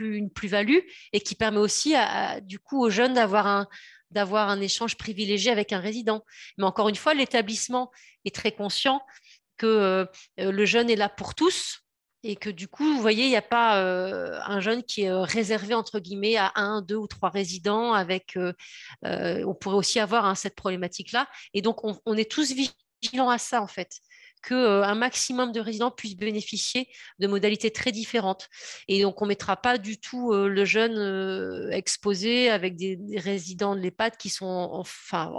une 0.00 0.30
plus-value 0.30 0.80
et 1.12 1.20
qui 1.20 1.34
permet 1.34 1.58
aussi, 1.58 1.94
du 2.42 2.58
coup, 2.58 2.82
aux 2.82 2.90
jeunes 2.90 3.14
d'avoir 3.14 3.46
un, 3.46 3.68
d'avoir 4.14 4.48
un 4.48 4.60
échange 4.60 4.96
privilégié 4.96 5.50
avec 5.50 5.72
un 5.72 5.80
résident. 5.80 6.24
Mais 6.56 6.64
encore 6.64 6.88
une 6.88 6.96
fois, 6.96 7.14
l'établissement 7.14 7.90
est 8.24 8.34
très 8.34 8.52
conscient 8.52 9.02
que 9.56 9.66
euh, 9.66 10.06
le 10.38 10.64
jeune 10.64 10.90
est 10.90 10.96
là 10.96 11.08
pour 11.08 11.34
tous 11.34 11.80
et 12.22 12.36
que 12.36 12.48
du 12.48 12.68
coup, 12.68 12.84
vous 12.84 13.00
voyez, 13.02 13.24
il 13.24 13.28
n'y 13.28 13.36
a 13.36 13.42
pas 13.42 13.82
euh, 13.82 14.40
un 14.46 14.60
jeune 14.60 14.82
qui 14.82 15.02
est 15.02 15.10
euh, 15.10 15.22
réservé, 15.22 15.74
entre 15.74 16.00
guillemets, 16.00 16.36
à 16.36 16.52
un, 16.54 16.80
deux 16.80 16.96
ou 16.96 17.06
trois 17.06 17.28
résidents. 17.28 17.92
Avec, 17.92 18.38
on 19.02 19.54
pourrait 19.54 19.76
aussi 19.76 20.00
avoir 20.00 20.24
hein, 20.24 20.34
cette 20.34 20.54
problématique-là. 20.54 21.28
Et 21.52 21.60
donc, 21.60 21.84
on, 21.84 22.00
on, 22.06 22.16
est 22.16 22.30
tous 22.30 22.52
vigilants 22.52 23.28
à 23.28 23.38
ça, 23.38 23.60
en 23.60 23.66
fait 23.66 24.00
qu'un 24.44 24.56
euh, 24.56 24.94
maximum 24.94 25.52
de 25.52 25.60
résidents 25.60 25.90
puissent 25.90 26.16
bénéficier 26.16 26.88
de 27.18 27.26
modalités 27.26 27.70
très 27.70 27.92
différentes. 27.92 28.48
Et 28.88 29.02
donc, 29.02 29.20
on 29.22 29.24
ne 29.24 29.30
mettra 29.30 29.56
pas 29.56 29.78
du 29.78 29.98
tout 29.98 30.32
euh, 30.32 30.48
le 30.48 30.64
jeune 30.64 30.96
euh, 30.98 31.70
exposé 31.70 32.50
avec 32.50 32.76
des, 32.76 32.98
résidents 33.16 33.74
de 33.74 33.80
l'EHPAD 33.80 34.16
qui 34.16 34.28
sont, 34.28 34.68
enfin, 34.72 35.32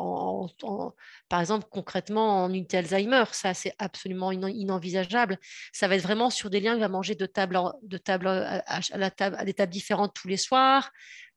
par 1.30 1.40
exemple, 1.40 1.68
concrètement 1.70 2.44
en 2.44 2.50
unité 2.50 2.78
Alzheimer. 2.78 3.26
Ça, 3.32 3.54
c'est 3.54 3.74
absolument 3.78 4.32
inenvisageable. 4.32 5.40
Ça 5.72 5.88
va 5.88 5.96
être 5.96 6.04
vraiment 6.04 6.30
sur 6.30 6.50
des 6.50 6.60
liens 6.60 6.76
qui 6.76 6.82
va 6.82 6.90
manger 6.90 7.16
de 7.16 7.26
table, 7.26 7.58
à 7.58 9.46
des 9.46 9.54
tables 9.54 9.72
différentes 9.72 10.14
tous 10.14 10.28
les 10.28 10.38
soirs. 10.38 10.92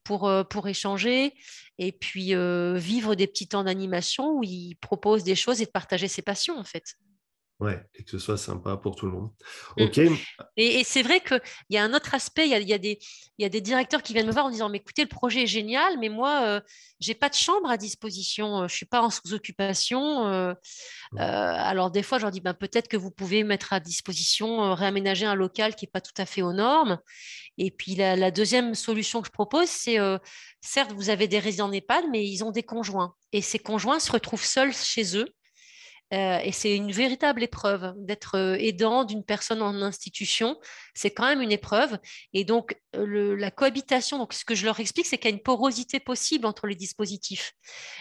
Pour, 0.04 0.32
pour, 0.48 0.68
échanger 0.68 1.34
et 1.76 1.92
puis 1.92 2.32
vivre 2.76 3.14
des 3.14 3.26
petits 3.26 3.46
temps 3.46 3.64
d'animation 3.64 4.30
où 4.30 4.42
il 4.42 4.76
propose 4.76 5.22
des 5.22 5.34
choses 5.34 5.60
et 5.60 5.66
de 5.66 5.70
partager 5.70 6.08
ses 6.08 6.22
passions 6.22 6.56
en 6.56 6.64
fait. 6.64 6.96
Ouais, 7.60 7.76
et 7.96 8.04
que 8.04 8.10
ce 8.12 8.20
soit 8.20 8.36
sympa 8.36 8.76
pour 8.76 8.94
tout 8.94 9.06
le 9.06 9.12
monde. 9.12 9.30
Mm. 9.76 9.82
OK. 9.82 10.00
Et, 10.56 10.84
c'est 10.84 11.02
vrai 11.02 11.20
qu'il 11.20 11.40
y 11.70 11.76
a 11.76 11.82
un 11.82 11.92
autre 11.92 12.14
aspect, 12.14 12.46
il 12.46 12.50
y 12.50 12.54
a, 12.54 12.60
y, 12.60 12.72
a 12.72 12.78
des, 12.78 13.00
y 13.36 13.44
a 13.44 13.48
des 13.48 13.60
directeurs 13.60 14.00
qui 14.00 14.12
viennent 14.12 14.28
me 14.28 14.32
voir 14.32 14.46
en 14.46 14.50
disant, 14.50 14.68
mais 14.68 14.78
écoutez, 14.78 15.02
le 15.02 15.08
projet 15.08 15.42
est 15.42 15.48
génial, 15.48 15.98
mais 15.98 16.08
moi, 16.08 16.42
euh, 16.44 16.60
je 17.00 17.08
n'ai 17.08 17.16
pas 17.16 17.28
de 17.28 17.34
chambre 17.34 17.68
à 17.68 17.76
disposition, 17.76 18.58
euh, 18.58 18.58
je 18.60 18.74
ne 18.74 18.76
suis 18.76 18.86
pas 18.86 19.02
en 19.02 19.10
sous-occupation. 19.10 20.28
Euh, 20.28 20.54
alors 21.16 21.90
des 21.90 22.04
fois, 22.04 22.18
je 22.18 22.22
leur 22.22 22.30
dis, 22.30 22.40
ben, 22.40 22.54
peut-être 22.54 22.86
que 22.86 22.96
vous 22.96 23.10
pouvez 23.10 23.42
mettre 23.42 23.72
à 23.72 23.80
disposition, 23.80 24.74
réaménager 24.74 25.26
un 25.26 25.34
local 25.34 25.74
qui 25.74 25.84
n'est 25.84 25.90
pas 25.90 26.00
tout 26.00 26.14
à 26.16 26.26
fait 26.26 26.42
aux 26.42 26.52
normes. 26.52 26.98
Et 27.60 27.72
puis 27.72 27.96
la, 27.96 28.14
la 28.14 28.30
deuxième 28.30 28.76
solution 28.76 29.20
que 29.20 29.26
je 29.26 29.32
propose, 29.32 29.68
c'est, 29.68 29.98
certes, 30.60 30.92
vous 30.92 31.10
avez 31.10 31.26
des 31.26 31.40
résidents 31.40 31.72
EHPAD, 31.72 32.04
mais 32.08 32.24
ils 32.24 32.44
ont 32.44 32.52
des 32.52 32.62
conjoints. 32.62 33.14
Et 33.32 33.42
ces 33.42 33.58
conjoints 33.58 33.98
se 33.98 34.12
retrouvent 34.12 34.44
seuls 34.44 34.72
chez 34.72 35.16
eux 35.16 35.26
euh, 36.14 36.38
et 36.42 36.52
c'est 36.52 36.74
une 36.74 36.90
véritable 36.90 37.42
épreuve 37.42 37.92
d'être 37.96 38.36
euh, 38.36 38.56
aidant 38.58 39.04
d'une 39.04 39.24
personne 39.24 39.60
en 39.60 39.74
institution. 39.82 40.58
C'est 40.94 41.10
quand 41.10 41.26
même 41.26 41.42
une 41.42 41.52
épreuve. 41.52 41.98
Et 42.32 42.44
donc, 42.44 42.76
euh, 42.96 43.36
la 43.36 43.50
cohabitation, 43.50 44.18
donc 44.18 44.32
ce 44.32 44.44
que 44.44 44.54
je 44.54 44.64
leur 44.64 44.80
explique, 44.80 45.06
c'est 45.06 45.18
qu'il 45.18 45.30
y 45.30 45.32
a 45.32 45.36
une 45.36 45.42
porosité 45.42 46.00
possible 46.00 46.46
entre 46.46 46.66
les 46.66 46.74
dispositifs. 46.74 47.52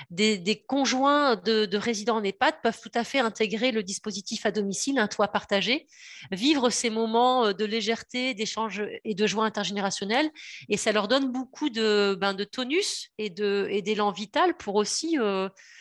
Des, 0.09 0.63
conjoints 0.67 1.35
de, 1.35 1.77
résidents 1.77 2.17
en 2.17 2.23
EHPAD 2.23 2.55
peuvent 2.63 2.79
tout 2.81 2.91
à 2.93 3.03
fait 3.03 3.19
intégrer 3.19 3.71
le 3.71 3.83
dispositif 3.83 4.45
à 4.45 4.51
domicile, 4.51 4.99
un 4.99 5.07
toit 5.07 5.27
partagé, 5.27 5.85
vivre 6.31 6.69
ces 6.69 6.89
moments 6.89 7.51
de 7.51 7.65
légèreté, 7.65 8.33
d'échange 8.33 8.83
et 9.03 9.15
de 9.15 9.27
joie 9.27 9.45
intergénérationnelle. 9.45 10.29
Et 10.69 10.77
ça 10.77 10.91
leur 10.91 11.07
donne 11.07 11.31
beaucoup 11.31 11.69
de, 11.69 12.17
ben, 12.19 12.35
tonus 12.45 13.09
et 13.17 13.29
d'élan 13.29 14.11
vital 14.11 14.55
pour 14.55 14.75
aussi 14.75 15.17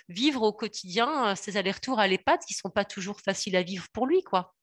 vivre 0.09 0.43
au 0.43 0.53
quotidien 0.53 1.35
ces 1.35 1.57
allers-retours 1.57 1.99
à 1.99 2.09
l'EHPAD 2.17 2.41
qui 2.41 2.55
ne 2.55 2.59
sont 2.59 2.71
pas 2.71 2.85
toujours 2.85 3.21
faciles 3.21 3.57
à 3.57 3.63
vivre 3.63 3.87
pour 3.93 4.07
lui. 4.07 4.23
quoi. 4.23 4.55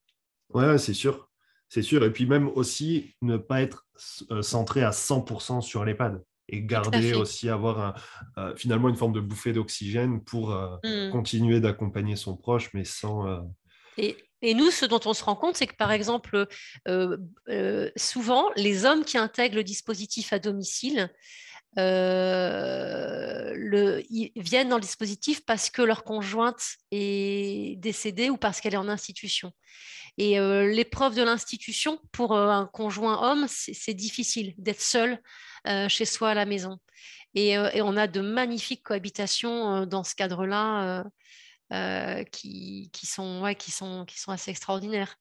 Ouais, 0.54 0.78
c'est 0.78 0.94
sûr. 0.94 1.30
C'est 1.70 1.82
sûr. 1.82 2.04
Et 2.04 2.12
puis 2.12 2.26
même 2.26 2.50
aussi 2.50 3.16
ne 3.22 3.38
pas 3.38 3.62
être 3.62 3.88
euh, 4.30 4.42
centré 4.42 4.84
à 4.84 4.92
100% 4.92 5.62
sur 5.62 5.86
l'EHPAD 5.86 6.24
et 6.50 6.62
garder 6.62 7.14
aussi, 7.14 7.50
avoir 7.50 8.00
euh, 8.38 8.56
finalement 8.56 8.90
une 8.90 8.96
forme 8.96 9.14
de 9.14 9.22
bouffée 9.22 9.54
d'oxygène 9.54 10.24
pour 10.24 10.52
euh, 10.52 10.76
mmh. 10.84 11.12
continuer 11.12 11.60
d'accompagner 11.62 12.16
son 12.16 12.36
proche, 12.36 12.70
mais 12.74 12.84
sans... 12.84 13.48
Et, 13.98 14.18
et, 14.42 14.54
nous, 14.54 14.70
ce 14.70 14.86
dont 14.86 15.00
on 15.06 15.14
se 15.14 15.24
rend 15.24 15.36
compte, 15.36 15.56
c'est 15.56 15.68
que 15.68 15.76
par 15.76 15.92
exemple, 15.92 16.48
souvent, 17.96 18.50
les 18.56 18.86
hommes 18.86 19.06
qui 19.06 19.18
intègrent 19.18 19.56
le 19.56 19.64
dispositif 19.64 20.34
à 20.34 20.40
domicile, 20.40 21.10
euh, 21.80 23.54
le, 23.56 24.04
ils 24.10 24.32
viennent 24.36 24.70
dans 24.70 24.78
le 24.78 24.82
dispositif 24.82 25.44
parce 25.46 25.70
que 25.70 25.82
leur 25.82 26.04
conjointe 26.04 26.78
est 26.92 27.80
décédée 27.80 28.30
ou 28.30 28.38
parce 28.38 28.62
qu'elle 28.62 28.74
est 28.74 28.78
en 28.78 28.90
institution. 28.90 29.52
Et 30.18 30.40
euh, 30.40 30.68
l'épreuve 30.68 31.16
de 31.16 31.24
l'institution 31.24 32.00
pour 32.12 32.34
euh, 32.34 32.50
un 32.50 32.68
conjoint 32.68 33.32
homme, 33.32 33.48
c'est 33.48 33.96
difficile 33.96 34.54
d'être 34.58 34.82
seul 34.82 35.20
chez 35.88 36.04
soi 36.04 36.32
à 36.32 36.34
la 36.34 36.46
maison. 36.46 36.78
Et, 37.36 37.58
on 37.58 37.96
a 37.96 38.06
de 38.06 38.20
magnifiques 38.20 38.84
cohabitations 38.84 39.86
dans 39.86 40.04
ce 40.04 40.14
cadre-là 40.14 41.06
qui, 42.32 42.92
sont, 43.06 43.44
assez 44.28 44.52
extraordinaires. 44.52 45.16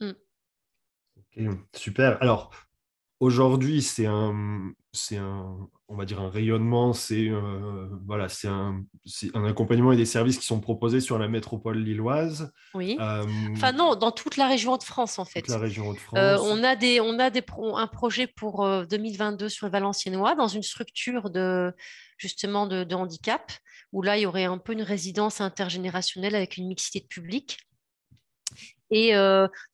Mm. 0.00 1.54
super. 1.74 2.20
Alors, 2.20 2.50
aujourd'hui, 3.20 3.80
c'est 3.80 4.04
un, 4.04 4.74
on 5.88 5.94
va 5.94 6.04
dire 6.04 6.20
un 6.20 6.30
rayonnement, 6.30 6.92
c'est 6.92 7.28
euh, 7.28 7.88
voilà, 8.06 8.28
c'est 8.28 8.48
un, 8.48 8.82
un, 9.34 9.44
accompagnement 9.44 9.92
et 9.92 9.96
des 9.96 10.04
services 10.04 10.38
qui 10.38 10.46
sont 10.46 10.60
proposés 10.60 11.00
sur 11.00 11.18
la 11.18 11.28
métropole 11.28 11.78
lilloise. 11.78 12.52
Oui. 12.74 12.96
Euh, 13.00 13.24
enfin 13.52 13.72
non, 13.72 13.94
dans 13.94 14.10
toute 14.10 14.36
la 14.36 14.48
région 14.48 14.76
de 14.76 14.82
France 14.82 15.18
en 15.18 15.24
fait. 15.24 15.42
Toute 15.42 15.50
la 15.50 15.58
région 15.58 15.92
de 15.92 15.98
euh, 16.16 16.38
on 16.42 16.64
a 16.64 16.74
des, 16.74 17.00
on 17.00 17.18
a 17.18 17.30
des 17.30 17.44
un 17.74 17.86
projet 17.86 18.26
pour 18.26 18.68
2022 18.86 19.48
sur 19.48 19.66
le 19.66 19.72
Valenciennois 19.72 20.34
dans 20.34 20.48
une 20.48 20.64
structure 20.64 21.30
de 21.30 21.72
justement 22.18 22.66
de, 22.66 22.82
de, 22.82 22.94
handicap 22.94 23.52
où 23.92 24.02
là 24.02 24.16
il 24.16 24.22
y 24.22 24.26
aurait 24.26 24.44
un 24.44 24.58
peu 24.58 24.72
une 24.72 24.82
résidence 24.82 25.40
intergénérationnelle 25.40 26.34
avec 26.34 26.56
une 26.56 26.66
mixité 26.66 27.00
de 27.00 27.06
public. 27.06 27.58
Et 28.90 29.12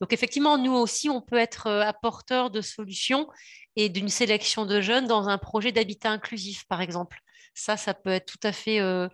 donc 0.00 0.12
effectivement, 0.12 0.56
nous 0.56 0.72
aussi, 0.72 1.10
on 1.10 1.20
peut 1.20 1.36
être 1.36 1.68
apporteur 1.68 2.50
de 2.50 2.60
solutions 2.62 3.28
et 3.76 3.88
d'une 3.88 4.08
sélection 4.08 4.66
de 4.66 4.80
jeunes 4.80 5.06
dans 5.06 5.28
un 5.28 5.38
projet 5.38 5.72
d'habitat 5.72 6.10
inclusif, 6.10 6.64
par 6.68 6.80
exemple. 6.80 7.18
Ça, 7.54 7.76
ça 7.76 7.94
peut 7.94 8.10
être 8.10 8.26
tout 8.26 8.46
à 8.46 8.52
fait 8.52 8.80
euh, 8.80 9.08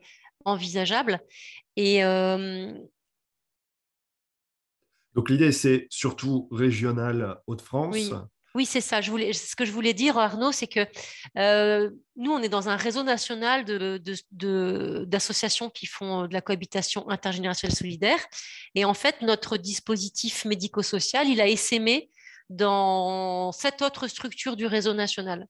envisageable. 0.45 1.21
Et, 1.77 2.05
euh, 2.05 2.73
Donc 5.15 5.31
l'idée, 5.31 5.53
c'est 5.53 5.87
surtout 5.91 6.49
régional 6.51 7.41
Hauts-de-France. 7.47 7.95
Oui. 7.95 8.13
C'est 8.67 8.81
ça. 8.81 9.01
Je 9.01 9.11
voulais, 9.11 9.33
ce 9.33 9.57
que 9.57 9.65
je 9.65 9.73
voulais 9.73 9.95
dire, 9.95 10.19
Arnaud, 10.19 10.53
c'est 10.53 10.67
que 10.67 10.87
euh, 11.37 11.91
nous, 12.17 12.33
on 12.33 12.43
est 12.43 12.49
dans 12.49 12.69
un 12.69 12.77
réseau 12.77 13.03
national 13.03 13.65
d'associations 15.07 15.67
de, 15.67 15.73
qui 15.73 15.87
font 15.87 16.27
de 16.27 16.33
la 16.33 16.41
cohabitation 16.41 17.09
intergénérationnelle 17.09 17.77
solidaire. 17.77 18.19
Et 18.75 18.85
en 18.85 18.95
fait, 18.95 19.23
notre 19.23 19.57
dispositif 19.57 20.45
médico-social, 20.45 21.29
il 21.29 21.41
a 21.41 21.47
essaimé 21.47 22.11
dans 22.49 23.53
cette 23.53 23.83
autre 23.83 24.09
structure 24.09 24.57
du 24.57 24.67
réseau 24.67 24.95
national. 24.95 25.47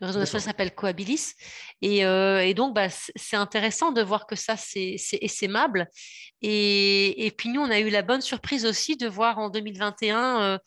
Le 0.00 0.08
réseau 0.08 0.18
national 0.18 0.42
s'appelle 0.42 0.74
Coabilis. 0.74 1.34
Et, 1.80 2.04
euh, 2.04 2.52
donc, 2.54 2.74
bah, 2.74 2.88
c'est 2.90 3.36
intéressant 3.36 3.92
de 3.92 4.02
voir 4.02 4.26
que 4.26 4.34
ça, 4.34 4.56
c'est 4.56 4.96
essaimable. 5.20 5.88
Et, 6.40 7.24
et, 7.24 7.30
puis, 7.30 7.50
nous, 7.50 7.60
on 7.60 7.70
a 7.70 7.78
eu 7.78 7.88
la 7.88 8.02
bonne 8.02 8.20
surprise 8.20 8.66
aussi 8.66 8.96
de 8.96 9.06
voir 9.06 9.38
en 9.38 9.48
2021 9.48 10.42
euh, 10.42 10.58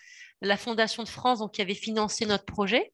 la 0.41 0.57
Fondation 0.57 1.03
de 1.03 1.07
France, 1.07 1.39
donc, 1.39 1.53
qui 1.53 1.61
avait 1.61 1.73
financé 1.73 2.25
notre 2.25 2.45
projet. 2.45 2.91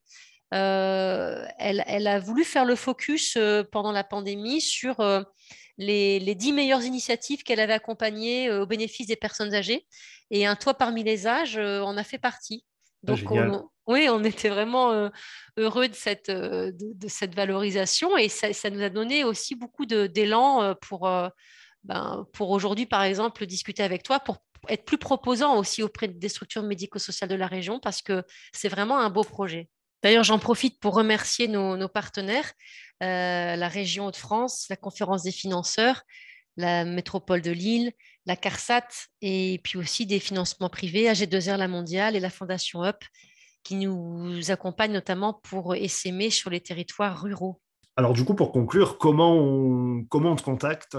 Euh, 0.54 1.44
elle, 1.58 1.82
elle, 1.86 2.06
a 2.06 2.18
voulu 2.18 2.44
faire 2.44 2.64
le 2.64 2.76
focus 2.76 3.38
pendant 3.70 3.92
la 3.92 4.04
pandémie 4.04 4.60
sur 4.60 4.96
les, 5.78 6.18
les, 6.20 6.34
dix 6.34 6.52
meilleures 6.52 6.82
initiatives 6.82 7.42
qu'elle 7.42 7.60
avait 7.60 7.72
accompagnées 7.72 8.50
au 8.50 8.66
bénéfice 8.66 9.06
des 9.06 9.16
personnes 9.16 9.54
âgées. 9.54 9.86
Et 10.30 10.46
un 10.46 10.56
toit 10.56 10.74
parmi 10.74 11.02
les 11.04 11.26
âges 11.26 11.56
en 11.56 11.96
a 11.96 12.04
fait 12.04 12.18
partie. 12.18 12.64
Ah, 13.06 13.14
Donc, 13.14 13.64
oui, 13.86 14.08
on 14.08 14.22
était 14.22 14.48
vraiment 14.48 14.92
euh, 14.92 15.08
heureux 15.56 15.88
de 15.88 15.94
cette, 15.94 16.28
euh, 16.28 16.70
de, 16.72 17.08
cette 17.08 17.34
valorisation 17.34 18.16
et 18.16 18.28
ça, 18.28 18.52
ça, 18.52 18.70
nous 18.70 18.80
a 18.80 18.90
donné 18.90 19.24
aussi 19.24 19.56
beaucoup 19.56 19.86
d'élan 19.86 20.62
euh, 20.62 20.74
pour, 20.80 21.10
ben, 21.82 22.26
pour 22.32 22.50
aujourd'hui, 22.50 22.86
par 22.86 23.02
exemple, 23.02 23.44
discuter 23.46 23.82
avec 23.82 24.04
toi, 24.04 24.20
pour 24.20 24.38
être 24.68 24.84
plus 24.84 24.98
proposant 24.98 25.56
aussi 25.56 25.82
auprès 25.82 26.08
des 26.08 26.28
structures 26.28 26.62
médico-sociales 26.62 27.30
de 27.30 27.34
la 27.34 27.46
région 27.46 27.80
parce 27.80 28.02
que 28.02 28.24
c'est 28.52 28.68
vraiment 28.68 28.98
un 28.98 29.10
beau 29.10 29.24
projet. 29.24 29.68
D'ailleurs, 30.02 30.24
j'en 30.24 30.38
profite 30.38 30.80
pour 30.80 30.94
remercier 30.94 31.46
nos, 31.48 31.88
partenaires, 31.88 32.52
euh, 33.02 33.56
la 33.56 33.68
région 33.68 34.06
Hauts-de-France, 34.06 34.66
la 34.68 34.76
conférence 34.76 35.22
des 35.22 35.30
financeurs, 35.30 36.02
la 36.56 36.84
métropole 36.84 37.40
de 37.40 37.52
Lille, 37.52 37.92
la 38.26 38.36
CARSAT 38.36 38.88
et 39.20 39.60
puis 39.62 39.78
aussi 39.78 40.06
des 40.06 40.18
financements 40.18 40.68
privés, 40.68 41.10
AG2R 41.10 41.56
La 41.56 41.68
Mondiale 41.68 42.16
et 42.16 42.20
la 42.20 42.30
Fondation 42.30 42.84
UP 42.84 42.96
qui 43.62 43.76
nous 43.76 44.50
accompagnent 44.50 44.92
notamment 44.92 45.34
pour 45.34 45.76
essaimer 45.76 46.30
sur 46.30 46.50
les 46.50 46.60
territoires 46.60 47.22
ruraux. 47.22 47.60
Alors 47.96 48.12
du 48.12 48.24
coup, 48.24 48.34
pour 48.34 48.52
conclure, 48.52 48.98
comment 48.98 49.36
on, 49.36 50.04
comment 50.08 50.32
on 50.32 50.36
te 50.36 50.42
contacte? 50.42 50.96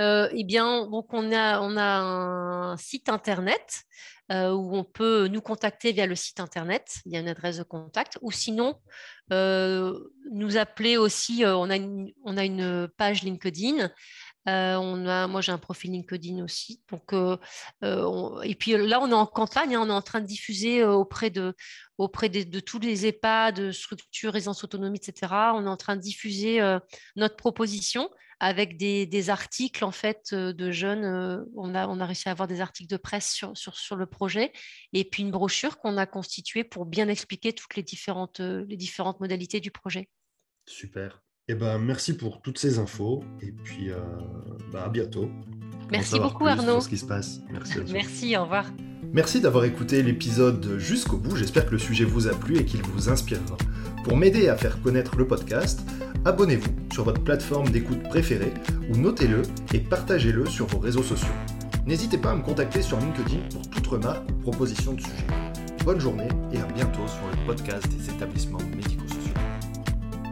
Euh, 0.00 0.28
eh 0.32 0.44
bien, 0.44 0.86
donc 0.86 1.12
on 1.12 1.32
a, 1.32 1.58
un 1.58 2.76
site 2.76 3.08
internet 3.08 3.82
euh, 4.30 4.52
où 4.52 4.76
on 4.76 4.84
peut 4.84 5.26
nous 5.26 5.40
contacter 5.40 5.92
via 5.92 6.06
le 6.06 6.14
site 6.14 6.40
internet. 6.40 6.98
Il 7.06 7.12
y 7.12 7.16
a 7.16 7.20
une 7.20 7.28
adresse 7.28 7.58
de 7.58 7.64
contact. 7.64 8.18
Ou 8.20 8.30
sinon, 8.30 8.80
euh, 9.32 9.98
nous 10.30 10.56
appeler 10.56 10.96
aussi. 10.96 11.42
on, 11.44 11.68
a 11.68 11.76
une, 11.76 12.88
page 12.96 13.22
LinkedIn 13.22 13.90
moi, 14.46 15.40
j'ai 15.42 15.52
un 15.52 15.58
profil 15.58 15.92
LinkedIn 15.92 16.42
aussi. 16.42 16.80
Donc, 16.90 17.12
et 17.12 18.54
puis 18.54 18.72
là, 18.78 18.98
on 19.02 19.10
est 19.10 19.14
en 19.14 19.26
campagne, 19.26 19.74
hein, 19.74 19.82
on 19.82 19.90
est 19.90 19.92
en 19.92 20.00
train 20.00 20.20
de 20.20 20.26
diffuser 20.26 20.84
auprès 20.84 21.28
de, 21.28 21.54
auprès 21.98 22.30
de, 22.30 22.60
tous 22.60 22.78
les 22.78 23.04
EHPAD, 23.04 23.72
structures, 23.72 24.32
résidences 24.32 24.64
autonomie, 24.64 24.98
etc. 24.98 25.32
On 25.54 25.66
est 25.66 25.68
en 25.68 25.76
train 25.76 25.96
de 25.96 26.00
diffuser 26.00 26.60
notre 27.16 27.36
proposition 27.36 28.08
avec 28.40 28.76
des, 28.76 29.30
articles 29.30 29.84
en 29.84 29.90
fait 29.90 30.34
de 30.34 30.70
jeunes. 30.70 31.46
on, 31.56 31.74
a, 31.74 31.88
on 31.88 32.00
a 32.00 32.06
réussi 32.06 32.28
à 32.28 32.32
avoir 32.32 32.48
des 32.48 32.60
articles 32.60 32.90
de 32.90 32.96
presse 32.96 33.32
sur, 33.54 33.96
le 33.96 34.06
projet 34.06 34.52
et 34.92 35.04
puis 35.04 35.22
une 35.22 35.30
brochure 35.30 35.78
qu'on 35.78 35.96
a 35.96 36.06
constituée 36.06 36.64
pour 36.64 36.86
bien 36.86 37.08
expliquer 37.08 37.52
toutes 37.52 37.74
les 37.76 37.82
différentes, 37.82 38.40
les 38.40 38.76
différentes 38.76 39.20
modalités 39.20 39.60
du 39.60 39.70
projet. 39.70 40.08
Super. 40.66 41.22
Eh 41.50 41.54
ben, 41.54 41.78
merci 41.78 42.14
pour 42.14 42.42
toutes 42.42 42.58
ces 42.58 42.78
infos 42.78 43.24
et 43.40 43.52
puis 43.52 43.90
euh, 43.90 43.96
bah, 44.70 44.84
à 44.84 44.88
bientôt. 44.90 45.30
Merci 45.90 46.20
beaucoup 46.20 46.46
Arnaud. 46.46 46.82
ce 46.82 46.90
qui 46.90 46.98
se 46.98 47.06
passe. 47.06 47.40
Merci. 47.50 47.78
merci, 47.92 48.36
au 48.36 48.42
revoir. 48.42 48.66
Merci 49.14 49.40
d'avoir 49.40 49.64
écouté 49.64 50.02
l'épisode 50.02 50.76
jusqu'au 50.78 51.16
bout. 51.16 51.36
J'espère 51.36 51.64
que 51.64 51.70
le 51.70 51.78
sujet 51.78 52.04
vous 52.04 52.28
a 52.28 52.34
plu 52.34 52.58
et 52.58 52.66
qu'il 52.66 52.82
vous 52.82 53.08
inspirera. 53.08 53.56
Pour 54.04 54.16
m'aider 54.16 54.48
à 54.48 54.56
faire 54.56 54.82
connaître 54.82 55.16
le 55.16 55.26
podcast, 55.26 55.80
abonnez-vous 56.26 56.70
sur 56.92 57.04
votre 57.04 57.22
plateforme 57.22 57.70
d'écoute 57.70 58.02
préférée 58.02 58.52
ou 58.90 58.98
notez-le 58.98 59.40
et 59.72 59.80
partagez-le 59.80 60.44
sur 60.44 60.66
vos 60.66 60.78
réseaux 60.78 61.02
sociaux. 61.02 61.32
N'hésitez 61.86 62.18
pas 62.18 62.32
à 62.32 62.34
me 62.34 62.42
contacter 62.42 62.82
sur 62.82 63.00
LinkedIn 63.00 63.40
pour 63.50 63.70
toute 63.70 63.86
remarque 63.86 64.28
ou 64.30 64.34
proposition 64.50 64.92
de 64.92 65.00
sujet. 65.00 65.26
Bonne 65.86 66.00
journée 66.00 66.28
et 66.52 66.58
à 66.58 66.66
bientôt 66.66 67.08
sur 67.08 67.26
le 67.30 67.46
podcast 67.46 67.88
des 67.88 68.10
établissements 68.10 68.58